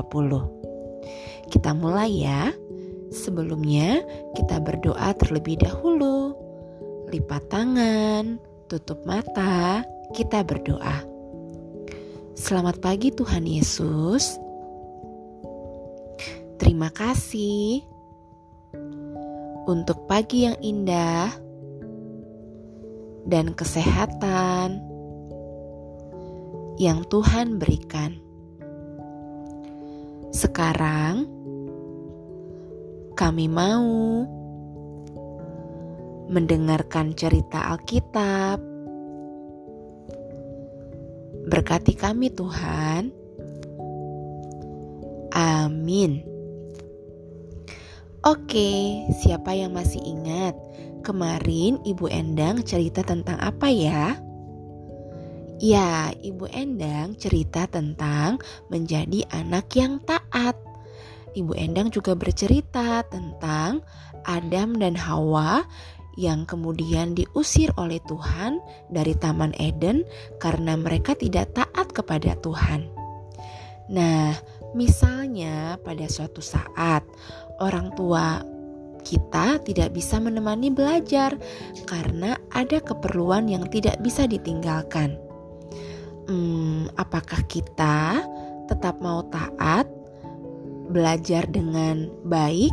[1.51, 2.55] Kita mulai ya.
[3.11, 3.99] Sebelumnya,
[4.39, 6.31] kita berdoa terlebih dahulu.
[7.11, 8.39] Lipat tangan,
[8.71, 9.83] tutup mata,
[10.15, 11.03] kita berdoa.
[12.39, 14.39] Selamat pagi Tuhan Yesus.
[16.63, 17.92] Terima kasih
[19.67, 21.31] untuk pagi yang indah
[23.27, 24.83] dan kesehatan
[26.81, 28.19] yang Tuhan berikan.
[30.33, 31.29] Sekarang
[33.15, 34.25] kami mau
[36.33, 38.59] mendengarkan cerita Alkitab.
[41.43, 43.13] Berkati kami, Tuhan.
[45.37, 46.32] Amin.
[48.23, 50.55] Oke, siapa yang masih ingat?
[51.03, 54.15] Kemarin Ibu Endang cerita tentang apa ya?
[55.59, 58.39] Ya, Ibu Endang cerita tentang
[58.71, 60.55] menjadi anak yang taat.
[61.35, 63.83] Ibu Endang juga bercerita tentang
[64.23, 65.67] Adam dan Hawa
[66.15, 70.07] yang kemudian diusir oleh Tuhan dari Taman Eden
[70.39, 72.87] karena mereka tidak taat kepada Tuhan.
[73.91, 74.31] Nah,
[74.73, 77.05] misalnya pada suatu saat
[77.63, 78.43] orang tua
[79.03, 81.35] kita tidak bisa menemani belajar
[81.87, 85.19] karena ada keperluan yang tidak bisa ditinggalkan.
[86.31, 88.23] Hmm, apakah kita
[88.71, 89.91] tetap mau taat,
[90.87, 92.71] belajar dengan baik,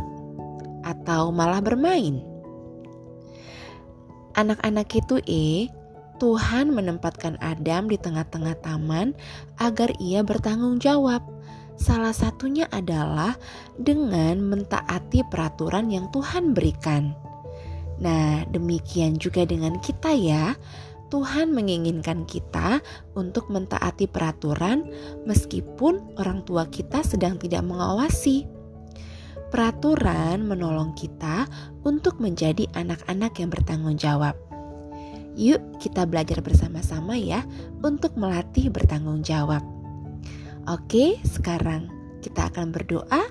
[0.86, 2.22] atau malah bermain?
[4.38, 5.66] Anak-anak itu eh,
[6.22, 9.18] Tuhan menempatkan Adam di tengah-tengah taman
[9.58, 11.26] agar ia bertanggung jawab
[11.80, 13.40] Salah satunya adalah
[13.80, 17.16] dengan mentaati peraturan yang Tuhan berikan.
[18.04, 20.52] Nah, demikian juga dengan kita, ya.
[21.08, 22.84] Tuhan menginginkan kita
[23.16, 24.92] untuk mentaati peraturan,
[25.24, 28.44] meskipun orang tua kita sedang tidak mengawasi.
[29.50, 31.48] Peraturan menolong kita
[31.82, 34.36] untuk menjadi anak-anak yang bertanggung jawab.
[35.34, 37.42] Yuk, kita belajar bersama-sama ya
[37.82, 39.79] untuk melatih bertanggung jawab.
[40.68, 41.88] Oke, sekarang
[42.20, 43.22] kita akan berdoa.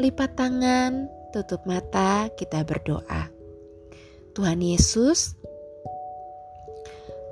[0.00, 3.30] Lipat tangan, tutup mata, kita berdoa.
[4.34, 5.38] Tuhan Yesus,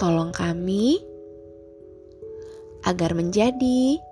[0.02, 0.98] Tolong kami
[2.82, 4.02] agar menjadi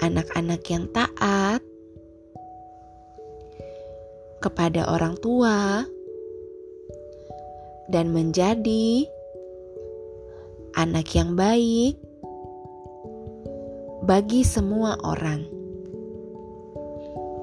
[0.00, 1.60] anak-anak yang taat
[4.40, 5.84] kepada orang tua
[7.92, 9.04] dan menjadi
[10.80, 11.99] anak yang baik
[14.10, 15.46] bagi semua orang.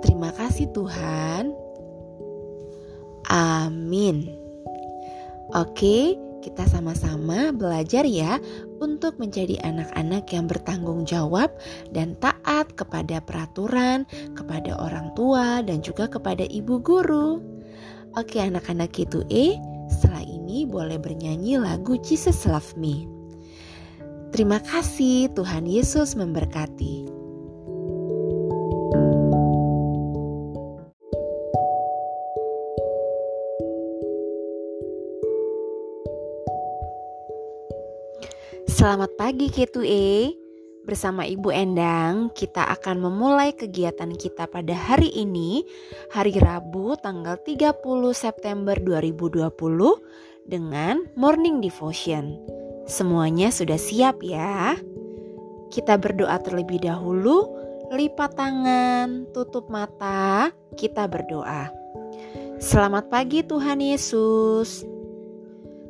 [0.04, 1.56] Terima kasih, Tuhan.
[3.32, 4.28] Amin.
[5.56, 8.36] Oke, kita sama-sama belajar ya
[8.84, 11.56] untuk menjadi anak-anak yang bertanggung jawab
[11.96, 14.04] dan taat kepada peraturan,
[14.36, 17.40] kepada orang tua, dan juga kepada ibu guru.
[18.20, 19.56] Oke, anak-anak itu eh,
[19.88, 23.17] setelah ini boleh bernyanyi lagu Jesus Love Me.
[24.38, 27.10] Terima kasih, Tuhan Yesus memberkati.
[38.70, 40.38] Selamat pagi K2E.
[40.86, 45.66] Bersama Ibu Endang, kita akan memulai kegiatan kita pada hari ini,
[46.14, 47.74] hari Rabu tanggal 30
[48.14, 49.50] September 2020
[50.46, 52.57] dengan morning devotion.
[52.88, 54.80] Semuanya sudah siap ya?
[55.68, 57.52] Kita berdoa terlebih dahulu,
[57.92, 61.68] lipat tangan, tutup mata, kita berdoa.
[62.64, 64.88] Selamat pagi Tuhan Yesus.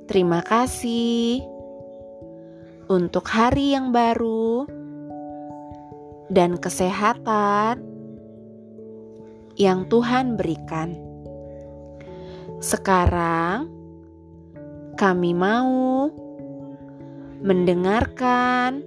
[0.10, 1.46] Terima kasih
[2.90, 4.66] untuk hari yang baru
[6.34, 7.78] dan kesehatan
[9.54, 10.98] yang Tuhan berikan.
[12.58, 13.70] Sekarang
[14.98, 16.10] kami mau
[17.42, 18.82] mendengarkan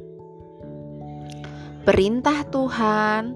[1.87, 3.35] perintah Tuhan.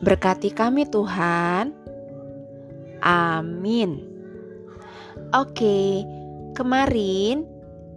[0.00, 1.76] Berkati kami, Tuhan.
[3.04, 4.00] Amin.
[5.36, 6.04] Oke,
[6.56, 7.44] kemarin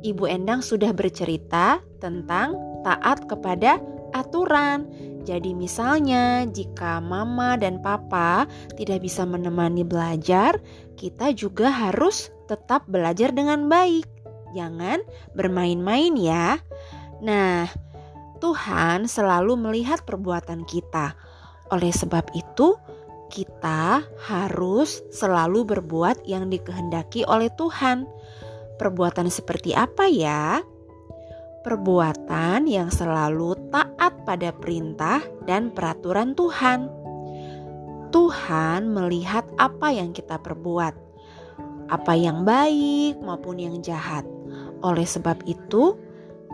[0.04, 3.80] Ibu Endang sudah bercerita tentang taat kepada
[4.12, 4.86] aturan.
[5.24, 8.44] Jadi, misalnya, jika mama dan papa
[8.76, 10.60] tidak bisa menemani belajar,
[11.00, 14.13] kita juga harus tetap belajar dengan baik.
[14.54, 15.02] Jangan
[15.34, 16.62] bermain-main ya.
[17.20, 17.68] Nah,
[18.44, 21.16] Tuhan selalu melihat perbuatan kita.
[21.72, 22.76] Oleh sebab itu,
[23.34, 28.06] kita harus selalu berbuat yang dikehendaki oleh Tuhan.
[28.78, 30.62] Perbuatan seperti apa ya?
[31.64, 36.92] Perbuatan yang selalu taat pada perintah dan peraturan Tuhan.
[38.14, 40.94] Tuhan melihat apa yang kita perbuat,
[41.90, 44.28] apa yang baik maupun yang jahat.
[44.84, 45.96] Oleh sebab itu,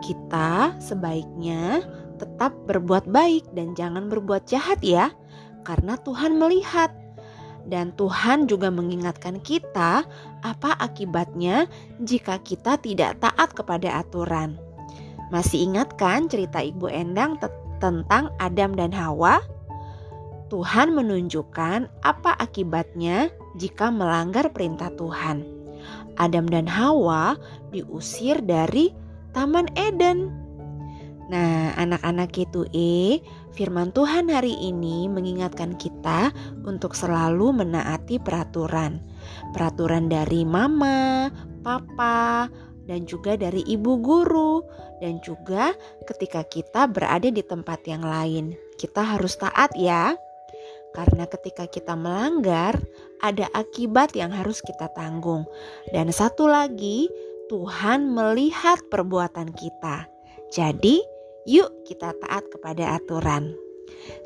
[0.00, 1.84] kita sebaiknya
[2.16, 5.10] tetap berbuat baik dan jangan berbuat jahat ya,
[5.66, 6.94] karena Tuhan melihat.
[7.60, 10.08] Dan Tuhan juga mengingatkan kita
[10.40, 11.68] apa akibatnya
[12.00, 14.56] jika kita tidak taat kepada aturan.
[15.28, 17.36] Masih ingat kan cerita Ibu Endang
[17.78, 19.44] tentang Adam dan Hawa?
[20.50, 25.59] Tuhan menunjukkan apa akibatnya jika melanggar perintah Tuhan.
[26.16, 27.38] Adam dan Hawa
[27.70, 28.90] diusir dari
[29.30, 30.40] Taman Eden.
[31.30, 33.22] Nah, anak-anak itu e,
[33.54, 36.34] firman Tuhan hari ini mengingatkan kita
[36.66, 38.98] untuk selalu menaati peraturan.
[39.54, 41.30] Peraturan dari mama,
[41.62, 42.50] papa,
[42.90, 44.66] dan juga dari ibu guru
[44.98, 45.70] dan juga
[46.10, 48.58] ketika kita berada di tempat yang lain.
[48.74, 50.18] Kita harus taat ya.
[50.90, 52.74] Karena ketika kita melanggar,
[53.22, 55.46] ada akibat yang harus kita tanggung.
[55.94, 57.06] Dan satu lagi,
[57.46, 60.10] Tuhan melihat perbuatan kita.
[60.50, 60.98] Jadi,
[61.46, 63.54] yuk kita taat kepada aturan.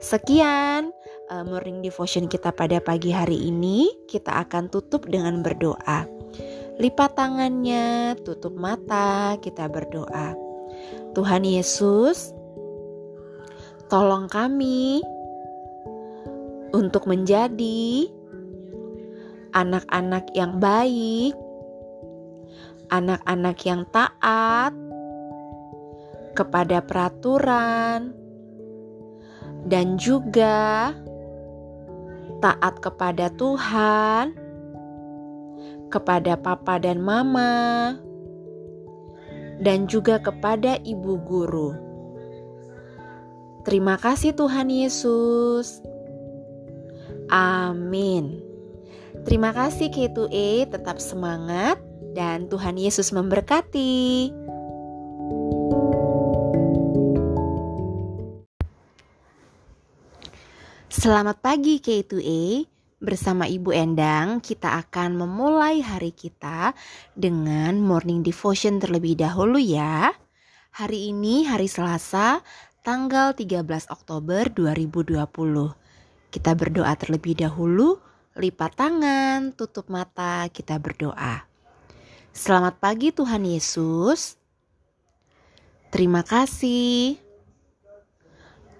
[0.00, 0.92] Sekian
[1.28, 3.88] uh, morning devotion kita pada pagi hari ini.
[4.08, 6.08] Kita akan tutup dengan berdoa.
[6.80, 10.34] Lipat tangannya, tutup mata, kita berdoa.
[11.14, 12.34] Tuhan Yesus,
[13.86, 14.98] tolong kami
[16.74, 18.10] untuk menjadi
[19.54, 21.38] anak-anak yang baik,
[22.90, 24.74] anak-anak yang taat
[26.34, 28.10] kepada peraturan,
[29.70, 30.90] dan juga
[32.42, 34.34] taat kepada Tuhan,
[35.94, 37.94] kepada papa dan mama,
[39.62, 41.70] dan juga kepada ibu guru.
[43.62, 45.93] Terima kasih, Tuhan Yesus.
[47.34, 48.38] Amin.
[49.26, 51.82] Terima kasih K2E, tetap semangat
[52.14, 54.30] dan Tuhan Yesus memberkati.
[60.86, 62.70] Selamat pagi K2E.
[63.04, 66.72] bersama Ibu Endang kita akan memulai hari kita
[67.12, 70.14] dengan morning devotion terlebih dahulu ya.
[70.78, 72.40] Hari ini hari Selasa,
[72.80, 75.83] tanggal 13 Oktober 2020.
[76.34, 78.02] Kita berdoa terlebih dahulu,
[78.34, 81.46] lipat tangan, tutup mata, kita berdoa.
[82.34, 84.34] Selamat pagi Tuhan Yesus.
[85.94, 87.22] Terima kasih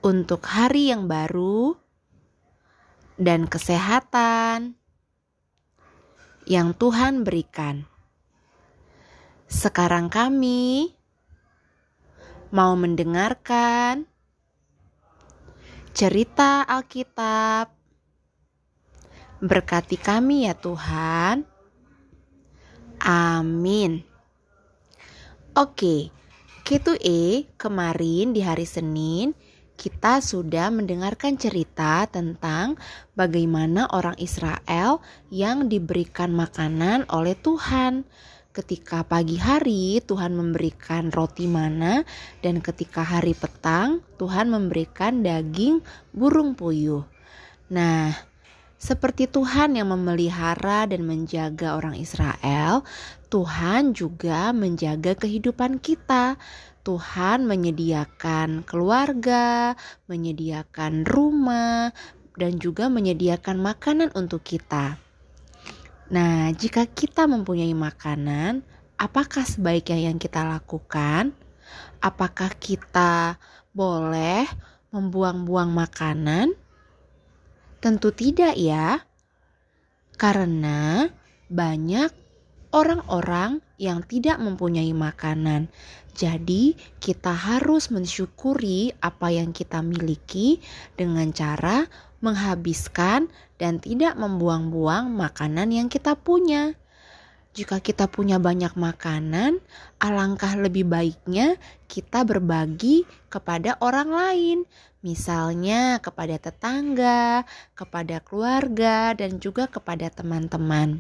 [0.03, 1.79] untuk hari yang baru
[3.23, 4.75] dan kesehatan
[6.51, 7.87] yang Tuhan berikan.
[9.47, 10.91] Sekarang kami
[12.51, 14.11] mau mendengarkan
[15.95, 17.71] cerita Alkitab.
[19.39, 21.47] Berkati kami ya Tuhan.
[22.99, 24.03] Amin.
[25.55, 26.11] Oke,
[26.67, 29.39] K2E kemarin di hari Senin
[29.79, 32.75] kita sudah mendengarkan cerita tentang
[33.15, 34.99] bagaimana orang Israel
[35.31, 38.03] yang diberikan makanan oleh Tuhan.
[38.55, 42.07] Ketika pagi hari Tuhan memberikan roti mana
[42.39, 45.83] dan ketika hari petang Tuhan memberikan daging
[46.15, 47.03] burung puyuh.
[47.75, 48.15] Nah,
[48.79, 52.87] seperti Tuhan yang memelihara dan menjaga orang Israel,
[53.27, 56.39] Tuhan juga menjaga kehidupan kita.
[56.87, 59.75] Tuhan menyediakan keluarga,
[60.07, 61.91] menyediakan rumah,
[62.39, 65.04] dan juga menyediakan makanan untuk kita.
[66.13, 68.61] Nah, jika kita mempunyai makanan,
[69.01, 71.33] apakah sebaiknya yang kita lakukan?
[72.05, 73.41] Apakah kita
[73.73, 74.45] boleh
[74.93, 76.53] membuang-buang makanan?
[77.81, 79.01] Tentu tidak, ya,
[80.21, 81.09] karena
[81.49, 82.13] banyak
[82.77, 85.73] orang-orang yang tidak mempunyai makanan.
[86.13, 90.61] Jadi, kita harus mensyukuri apa yang kita miliki
[91.01, 91.89] dengan cara
[92.25, 93.29] menghabiskan
[93.61, 96.73] dan tidak membuang-buang makanan yang kita punya.
[97.55, 99.63] Jika kita punya banyak makanan,
[100.03, 101.55] alangkah lebih baiknya
[101.87, 104.59] kita berbagi kepada orang lain,
[105.07, 107.47] misalnya kepada tetangga,
[107.79, 110.99] kepada keluarga, dan juga kepada teman-teman.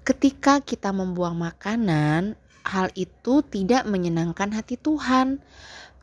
[0.00, 5.44] Ketika kita membuang makanan, hal itu tidak menyenangkan hati Tuhan.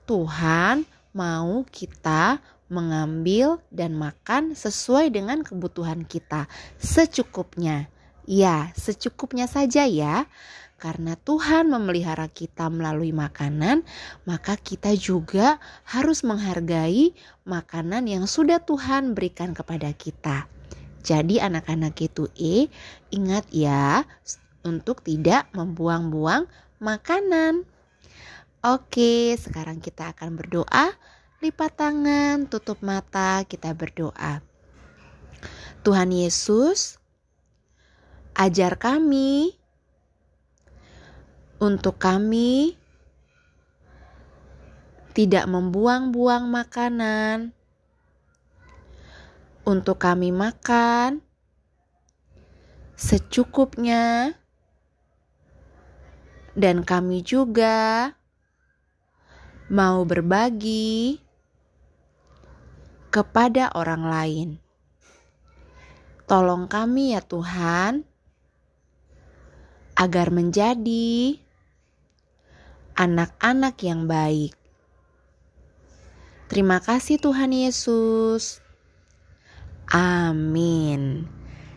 [0.05, 0.86] Tuhan
[1.18, 2.38] mau kita
[2.72, 6.47] mengambil dan makan sesuai dengan kebutuhan kita
[6.80, 7.91] secukupnya.
[8.24, 10.32] Ya, secukupnya saja ya.
[10.82, 13.86] Karena Tuhan memelihara kita melalui makanan,
[14.26, 17.13] maka kita juga harus menghargai
[17.45, 20.49] makanan yang sudah Tuhan berikan kepada kita.
[21.05, 22.65] Jadi anak-anak itu E,
[23.13, 24.09] ingat ya,
[24.65, 26.49] untuk tidak membuang-buang
[26.82, 27.65] makanan.
[28.65, 30.93] Oke, sekarang kita akan berdoa.
[31.41, 34.45] Lipat tangan, tutup mata, kita berdoa.
[35.81, 37.01] Tuhan Yesus,
[38.37, 39.57] ajar kami
[41.57, 42.77] untuk kami
[45.17, 47.57] tidak membuang-buang makanan,
[49.65, 51.25] untuk kami makan
[52.93, 54.37] secukupnya
[56.53, 58.13] dan kami juga
[59.71, 61.17] mau berbagi
[63.12, 64.49] kepada orang lain.
[66.26, 68.07] Tolong kami ya Tuhan,
[69.99, 71.38] agar menjadi
[72.95, 74.55] anak-anak yang baik.
[76.47, 78.59] Terima kasih Tuhan Yesus.
[79.91, 81.28] Amin.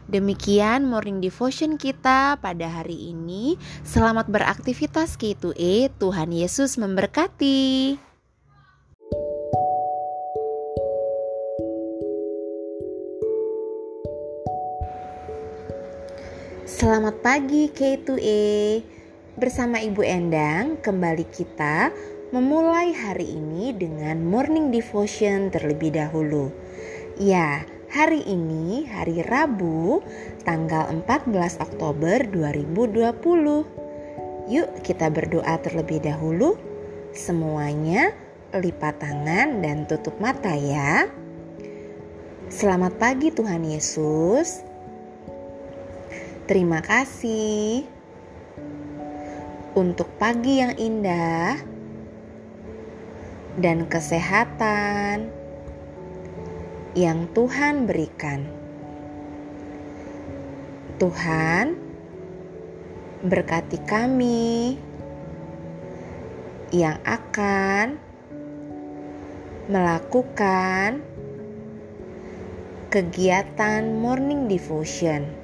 [0.05, 3.57] Demikian morning devotion kita pada hari ini.
[3.83, 5.91] Selamat beraktivitas K2E.
[5.99, 8.14] Tuhan Yesus memberkati.
[16.85, 18.45] Selamat pagi K2E.
[19.41, 21.89] Bersama Ibu Endang, kembali kita
[22.29, 26.53] memulai hari ini dengan morning devotion terlebih dahulu.
[27.17, 30.05] Ya, Hari ini hari Rabu
[30.45, 34.53] tanggal 14 Oktober 2020.
[34.53, 36.61] Yuk kita berdoa terlebih dahulu.
[37.17, 38.13] Semuanya
[38.53, 41.09] lipat tangan dan tutup mata ya.
[42.53, 44.74] Selamat pagi Tuhan Yesus.
[46.45, 47.89] Terima kasih
[49.73, 51.57] untuk pagi yang indah
[53.57, 55.33] dan kesehatan
[56.93, 58.45] yang Tuhan berikan.
[61.01, 61.81] Tuhan,
[63.25, 64.77] berkati kami
[66.77, 67.97] yang akan
[69.73, 71.01] melakukan
[72.93, 75.44] kegiatan morning devotion.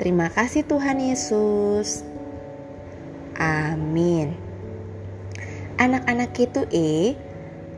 [0.00, 2.00] Terima kasih Tuhan Yesus.
[3.36, 4.32] Amin.
[5.76, 7.20] Anak-anak itu E,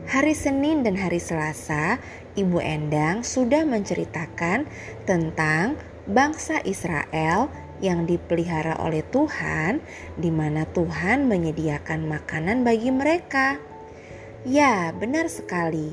[0.07, 1.99] hari Senin dan hari Selasa,
[2.39, 4.71] Ibu Endang sudah menceritakan
[5.03, 5.75] tentang
[6.07, 7.51] bangsa Israel
[7.83, 9.83] yang dipelihara oleh Tuhan,
[10.15, 13.59] di mana Tuhan menyediakan makanan bagi mereka.
[14.47, 15.91] Ya, benar sekali.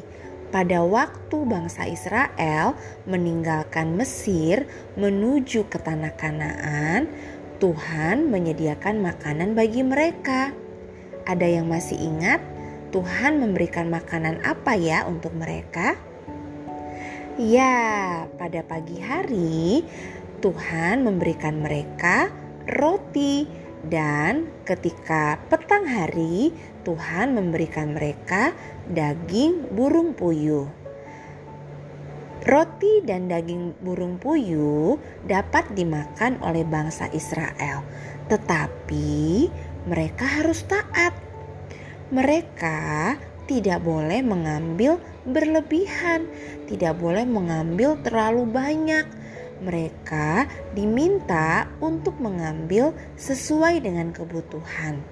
[0.50, 2.74] Pada waktu bangsa Israel
[3.06, 4.66] meninggalkan Mesir
[4.98, 7.06] menuju ke tanah Kanaan,
[7.62, 10.50] Tuhan menyediakan makanan bagi mereka.
[11.22, 12.42] Ada yang masih ingat
[12.90, 15.94] Tuhan memberikan makanan apa ya untuk mereka?
[17.38, 19.86] Ya, pada pagi hari
[20.42, 22.26] Tuhan memberikan mereka
[22.66, 23.46] roti
[23.86, 26.52] dan ketika petang hari
[26.84, 28.52] Tuhan memberikan mereka
[28.90, 30.66] daging burung puyuh.
[32.40, 37.86] Roti dan daging burung puyuh dapat dimakan oleh bangsa Israel,
[38.26, 39.46] tetapi
[39.86, 41.14] mereka harus taat.
[42.10, 43.14] Mereka
[43.46, 46.26] tidak boleh mengambil berlebihan,
[46.66, 49.06] tidak boleh mengambil terlalu banyak
[49.60, 55.04] mereka diminta untuk mengambil sesuai dengan kebutuhan.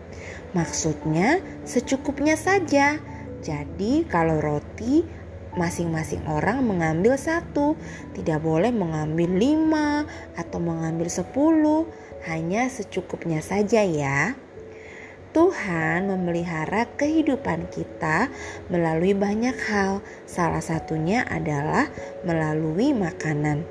[0.56, 2.96] Maksudnya, secukupnya saja.
[3.38, 5.06] Jadi, kalau roti,
[5.54, 7.74] masing-masing orang mengambil satu,
[8.14, 10.06] tidak boleh mengambil lima
[10.38, 11.90] atau mengambil sepuluh,
[12.26, 14.34] hanya secukupnya saja, ya.
[15.36, 18.32] Tuhan memelihara kehidupan kita
[18.72, 21.86] melalui banyak hal, salah satunya adalah
[22.24, 23.62] melalui makanan.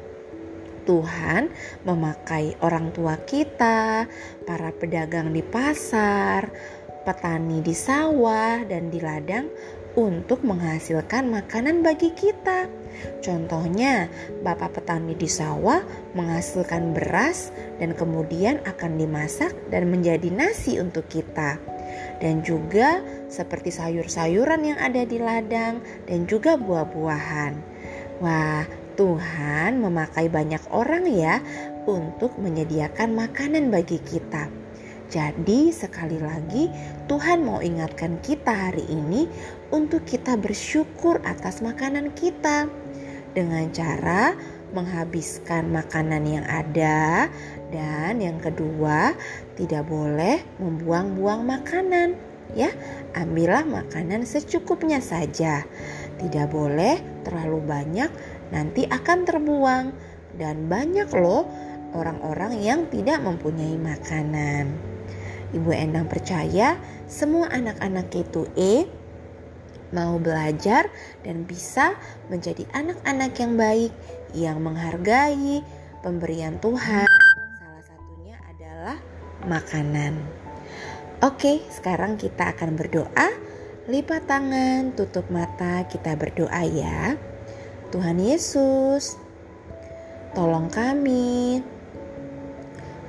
[0.87, 1.51] Tuhan
[1.83, 4.07] memakai orang tua kita,
[4.47, 6.47] para pedagang di pasar,
[7.07, 9.47] petani di sawah, dan di ladang
[9.95, 12.67] untuk menghasilkan makanan bagi kita.
[13.23, 14.11] Contohnya,
[14.43, 15.79] bapak petani di sawah
[16.11, 21.55] menghasilkan beras dan kemudian akan dimasak dan menjadi nasi untuk kita.
[22.19, 22.99] Dan juga
[23.31, 25.79] seperti sayur-sayuran yang ada di ladang
[26.09, 27.53] dan juga buah-buahan.
[28.19, 28.65] Wah,
[28.97, 31.37] Tuhan memakai banyak orang ya
[31.85, 34.56] untuk menyediakan makanan bagi kita.
[35.07, 36.67] Jadi, sekali lagi,
[37.07, 39.31] Tuhan mau ingatkan kita hari ini
[39.71, 42.67] untuk kita bersyukur atas makanan kita
[43.31, 44.35] dengan cara
[44.75, 47.31] menghabiskan makanan yang ada,
[47.71, 49.15] dan yang kedua,
[49.55, 52.19] tidak boleh membuang-buang makanan.
[52.51, 52.71] Ya,
[53.15, 55.63] ambillah makanan secukupnya saja,
[56.19, 58.11] tidak boleh terlalu banyak
[58.51, 59.91] nanti akan terbuang
[60.39, 61.43] dan banyak loh
[61.91, 64.86] orang-orang yang tidak mempunyai makanan.
[65.55, 66.75] Ibu Endang percaya
[67.07, 68.83] semua anak-anak itu E
[69.95, 70.91] mau belajar
[71.23, 71.95] dan bisa
[72.27, 73.91] menjadi anak-anak yang baik
[74.35, 75.63] yang menghargai
[76.03, 77.07] pemberian Tuhan.
[77.55, 78.97] Salah satunya adalah
[79.47, 80.19] makanan.
[81.23, 83.29] Oke, sekarang kita akan berdoa.
[83.87, 87.15] Lipat tangan, tutup mata, kita berdoa ya.
[87.87, 89.15] Tuhan Yesus,
[90.35, 91.63] tolong kami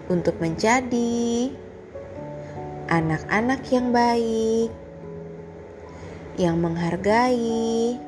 [0.06, 1.50] untuk menjadi
[2.88, 4.72] anak-anak yang baik,
[6.40, 8.00] yang menghargai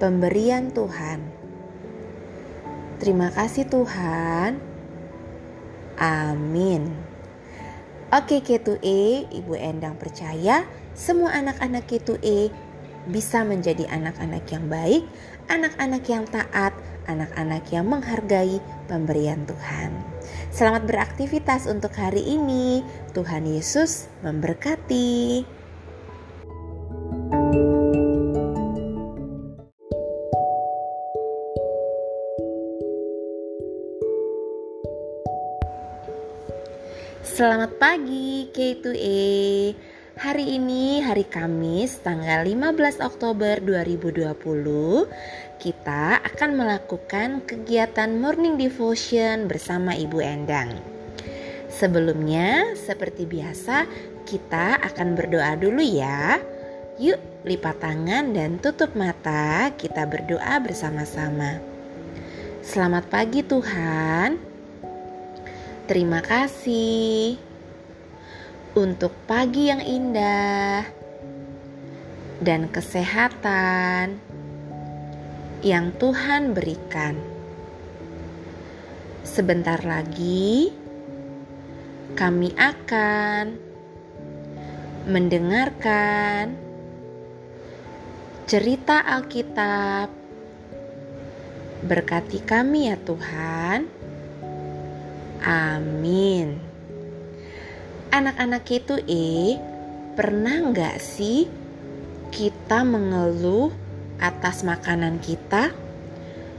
[0.00, 1.20] pemberian Tuhan.
[2.96, 4.56] Terima kasih, Tuhan.
[6.00, 6.90] Amin.
[8.12, 12.52] Oke, K2E, Ibu Endang percaya semua anak-anak K2E
[13.08, 15.02] bisa menjadi anak-anak yang baik,
[15.48, 16.72] anak-anak yang taat,
[17.08, 20.11] anak-anak yang menghargai pemberian Tuhan.
[20.52, 22.84] Selamat beraktivitas untuk hari ini.
[23.16, 25.42] Tuhan Yesus memberkati.
[37.22, 39.91] Selamat pagi K2A.
[40.22, 44.30] Hari ini hari Kamis tanggal 15 Oktober 2020
[45.58, 50.78] kita akan melakukan kegiatan morning devotion bersama Ibu Endang.
[51.66, 53.90] Sebelumnya seperti biasa
[54.22, 56.38] kita akan berdoa dulu ya.
[57.02, 61.58] Yuk lipat tangan dan tutup mata kita berdoa bersama-sama.
[62.62, 64.38] Selamat pagi Tuhan.
[65.90, 67.51] Terima kasih
[68.72, 70.88] untuk pagi yang indah
[72.40, 74.16] dan kesehatan
[75.60, 77.20] yang Tuhan berikan.
[79.22, 80.72] Sebentar lagi
[82.16, 83.44] kami akan
[85.08, 86.56] mendengarkan
[88.48, 90.22] cerita Alkitab
[91.82, 93.90] Berkati kami ya Tuhan.
[95.42, 96.71] Amin.
[98.12, 99.56] Anak-anak itu eh
[100.12, 101.48] pernah nggak sih
[102.28, 103.72] kita mengeluh
[104.20, 105.72] atas makanan kita?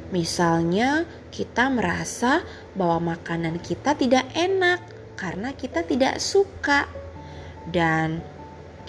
[0.10, 2.42] Misalnya kita merasa
[2.74, 4.82] bahwa makanan kita tidak enak
[5.14, 6.90] karena kita tidak suka
[7.70, 8.26] dan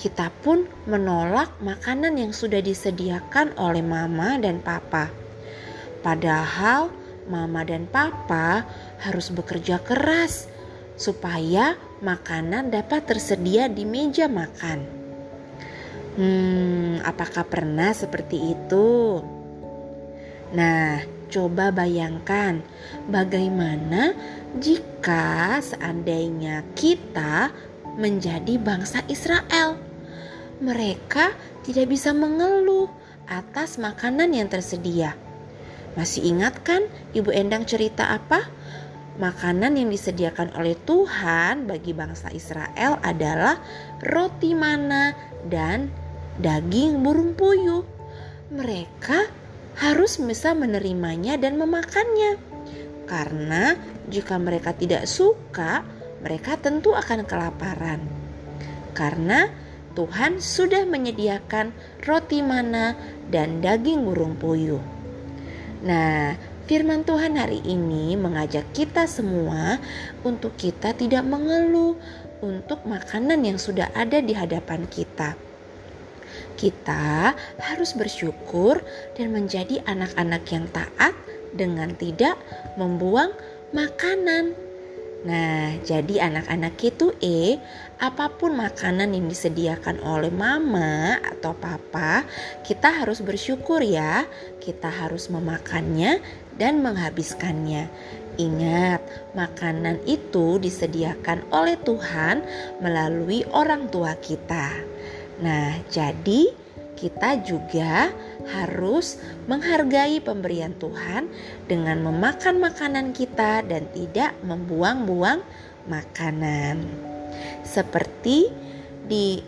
[0.00, 5.12] kita pun menolak makanan yang sudah disediakan oleh mama dan papa.
[6.00, 6.88] Padahal
[7.28, 8.64] mama dan papa
[9.04, 10.53] harus bekerja keras
[10.94, 14.78] supaya makanan dapat tersedia di meja makan.
[16.14, 19.18] Hmm, apakah pernah seperti itu?
[20.54, 22.62] Nah, coba bayangkan
[23.10, 24.14] bagaimana
[24.62, 27.50] jika seandainya kita
[27.98, 29.74] menjadi bangsa Israel.
[30.62, 31.34] Mereka
[31.66, 32.86] tidak bisa mengeluh
[33.26, 35.18] atas makanan yang tersedia.
[35.98, 38.46] Masih ingat kan Ibu Endang cerita apa?
[39.14, 43.62] Makanan yang disediakan oleh Tuhan bagi bangsa Israel adalah
[44.02, 45.14] roti mana
[45.46, 45.86] dan
[46.42, 47.86] daging burung puyuh.
[48.50, 49.30] Mereka
[49.78, 52.42] harus bisa menerimanya dan memakannya.
[53.06, 53.78] Karena
[54.10, 55.86] jika mereka tidak suka,
[56.18, 58.02] mereka tentu akan kelaparan.
[58.98, 59.46] Karena
[59.94, 61.70] Tuhan sudah menyediakan
[62.02, 62.98] roti mana
[63.30, 64.82] dan daging burung puyuh.
[65.86, 66.34] Nah,
[66.64, 69.76] firman Tuhan hari ini mengajak kita semua
[70.24, 71.96] untuk kita tidak mengeluh
[72.40, 75.36] untuk makanan yang sudah ada di hadapan kita.
[76.56, 78.80] Kita harus bersyukur
[79.16, 81.12] dan menjadi anak-anak yang taat
[81.52, 82.40] dengan tidak
[82.80, 83.36] membuang
[83.76, 84.56] makanan.
[85.24, 87.56] Nah, jadi anak-anak itu eh
[87.96, 92.28] apa pun makanan yang disediakan oleh mama atau papa,
[92.60, 94.28] kita harus bersyukur ya.
[94.60, 96.20] Kita harus memakannya
[96.58, 97.90] dan menghabiskannya.
[98.34, 98.98] Ingat,
[99.38, 102.42] makanan itu disediakan oleh Tuhan
[102.82, 104.74] melalui orang tua kita.
[105.38, 106.50] Nah, jadi
[106.98, 108.10] kita juga
[108.50, 111.30] harus menghargai pemberian Tuhan
[111.70, 115.42] dengan memakan makanan kita dan tidak membuang-buang
[115.86, 116.82] makanan.
[117.62, 118.50] Seperti
[119.06, 119.42] di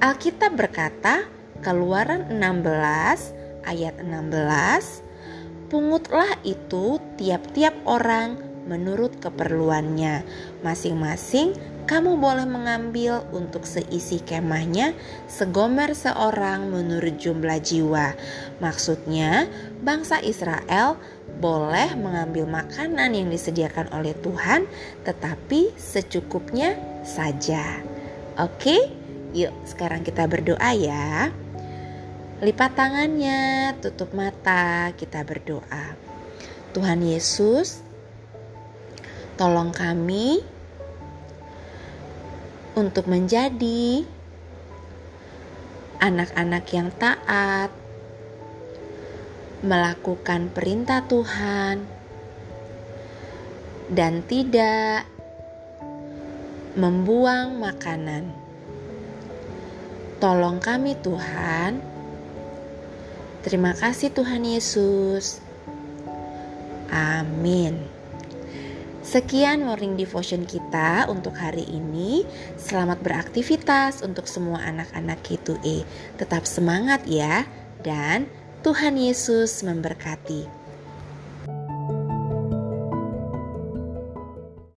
[0.00, 1.28] Alkitab berkata,
[1.64, 5.03] Keluaran 16 ayat 16,
[5.68, 10.24] pungutlah itu tiap-tiap orang menurut keperluannya,
[10.64, 11.52] masing-masing
[11.84, 14.96] kamu boleh mengambil untuk seisi kemahnya
[15.28, 18.16] segomer seorang menurut jumlah jiwa.
[18.64, 19.44] Maksudnya,
[19.84, 20.96] bangsa Israel
[21.44, 24.64] boleh mengambil makanan yang disediakan oleh Tuhan,
[25.04, 26.72] tetapi secukupnya
[27.04, 27.84] saja.
[28.40, 28.88] Oke,
[29.36, 31.28] yuk sekarang kita berdoa ya.
[32.44, 35.96] Lipat tangannya, tutup mata, kita berdoa.
[36.76, 37.80] Tuhan Yesus,
[39.40, 40.44] tolong kami
[42.76, 44.04] untuk menjadi
[46.04, 47.72] anak-anak yang taat,
[49.64, 51.88] melakukan perintah Tuhan,
[53.88, 55.08] dan tidak
[56.76, 58.28] membuang makanan.
[60.20, 61.93] Tolong kami, Tuhan.
[63.44, 65.44] Terima kasih, Tuhan Yesus.
[66.88, 67.76] Amin.
[69.04, 72.24] Sekian morning devotion kita untuk hari ini.
[72.56, 75.84] Selamat beraktivitas untuk semua anak-anak K2E.
[76.16, 77.44] Tetap semangat ya
[77.84, 78.32] dan
[78.64, 80.48] Tuhan Yesus memberkati.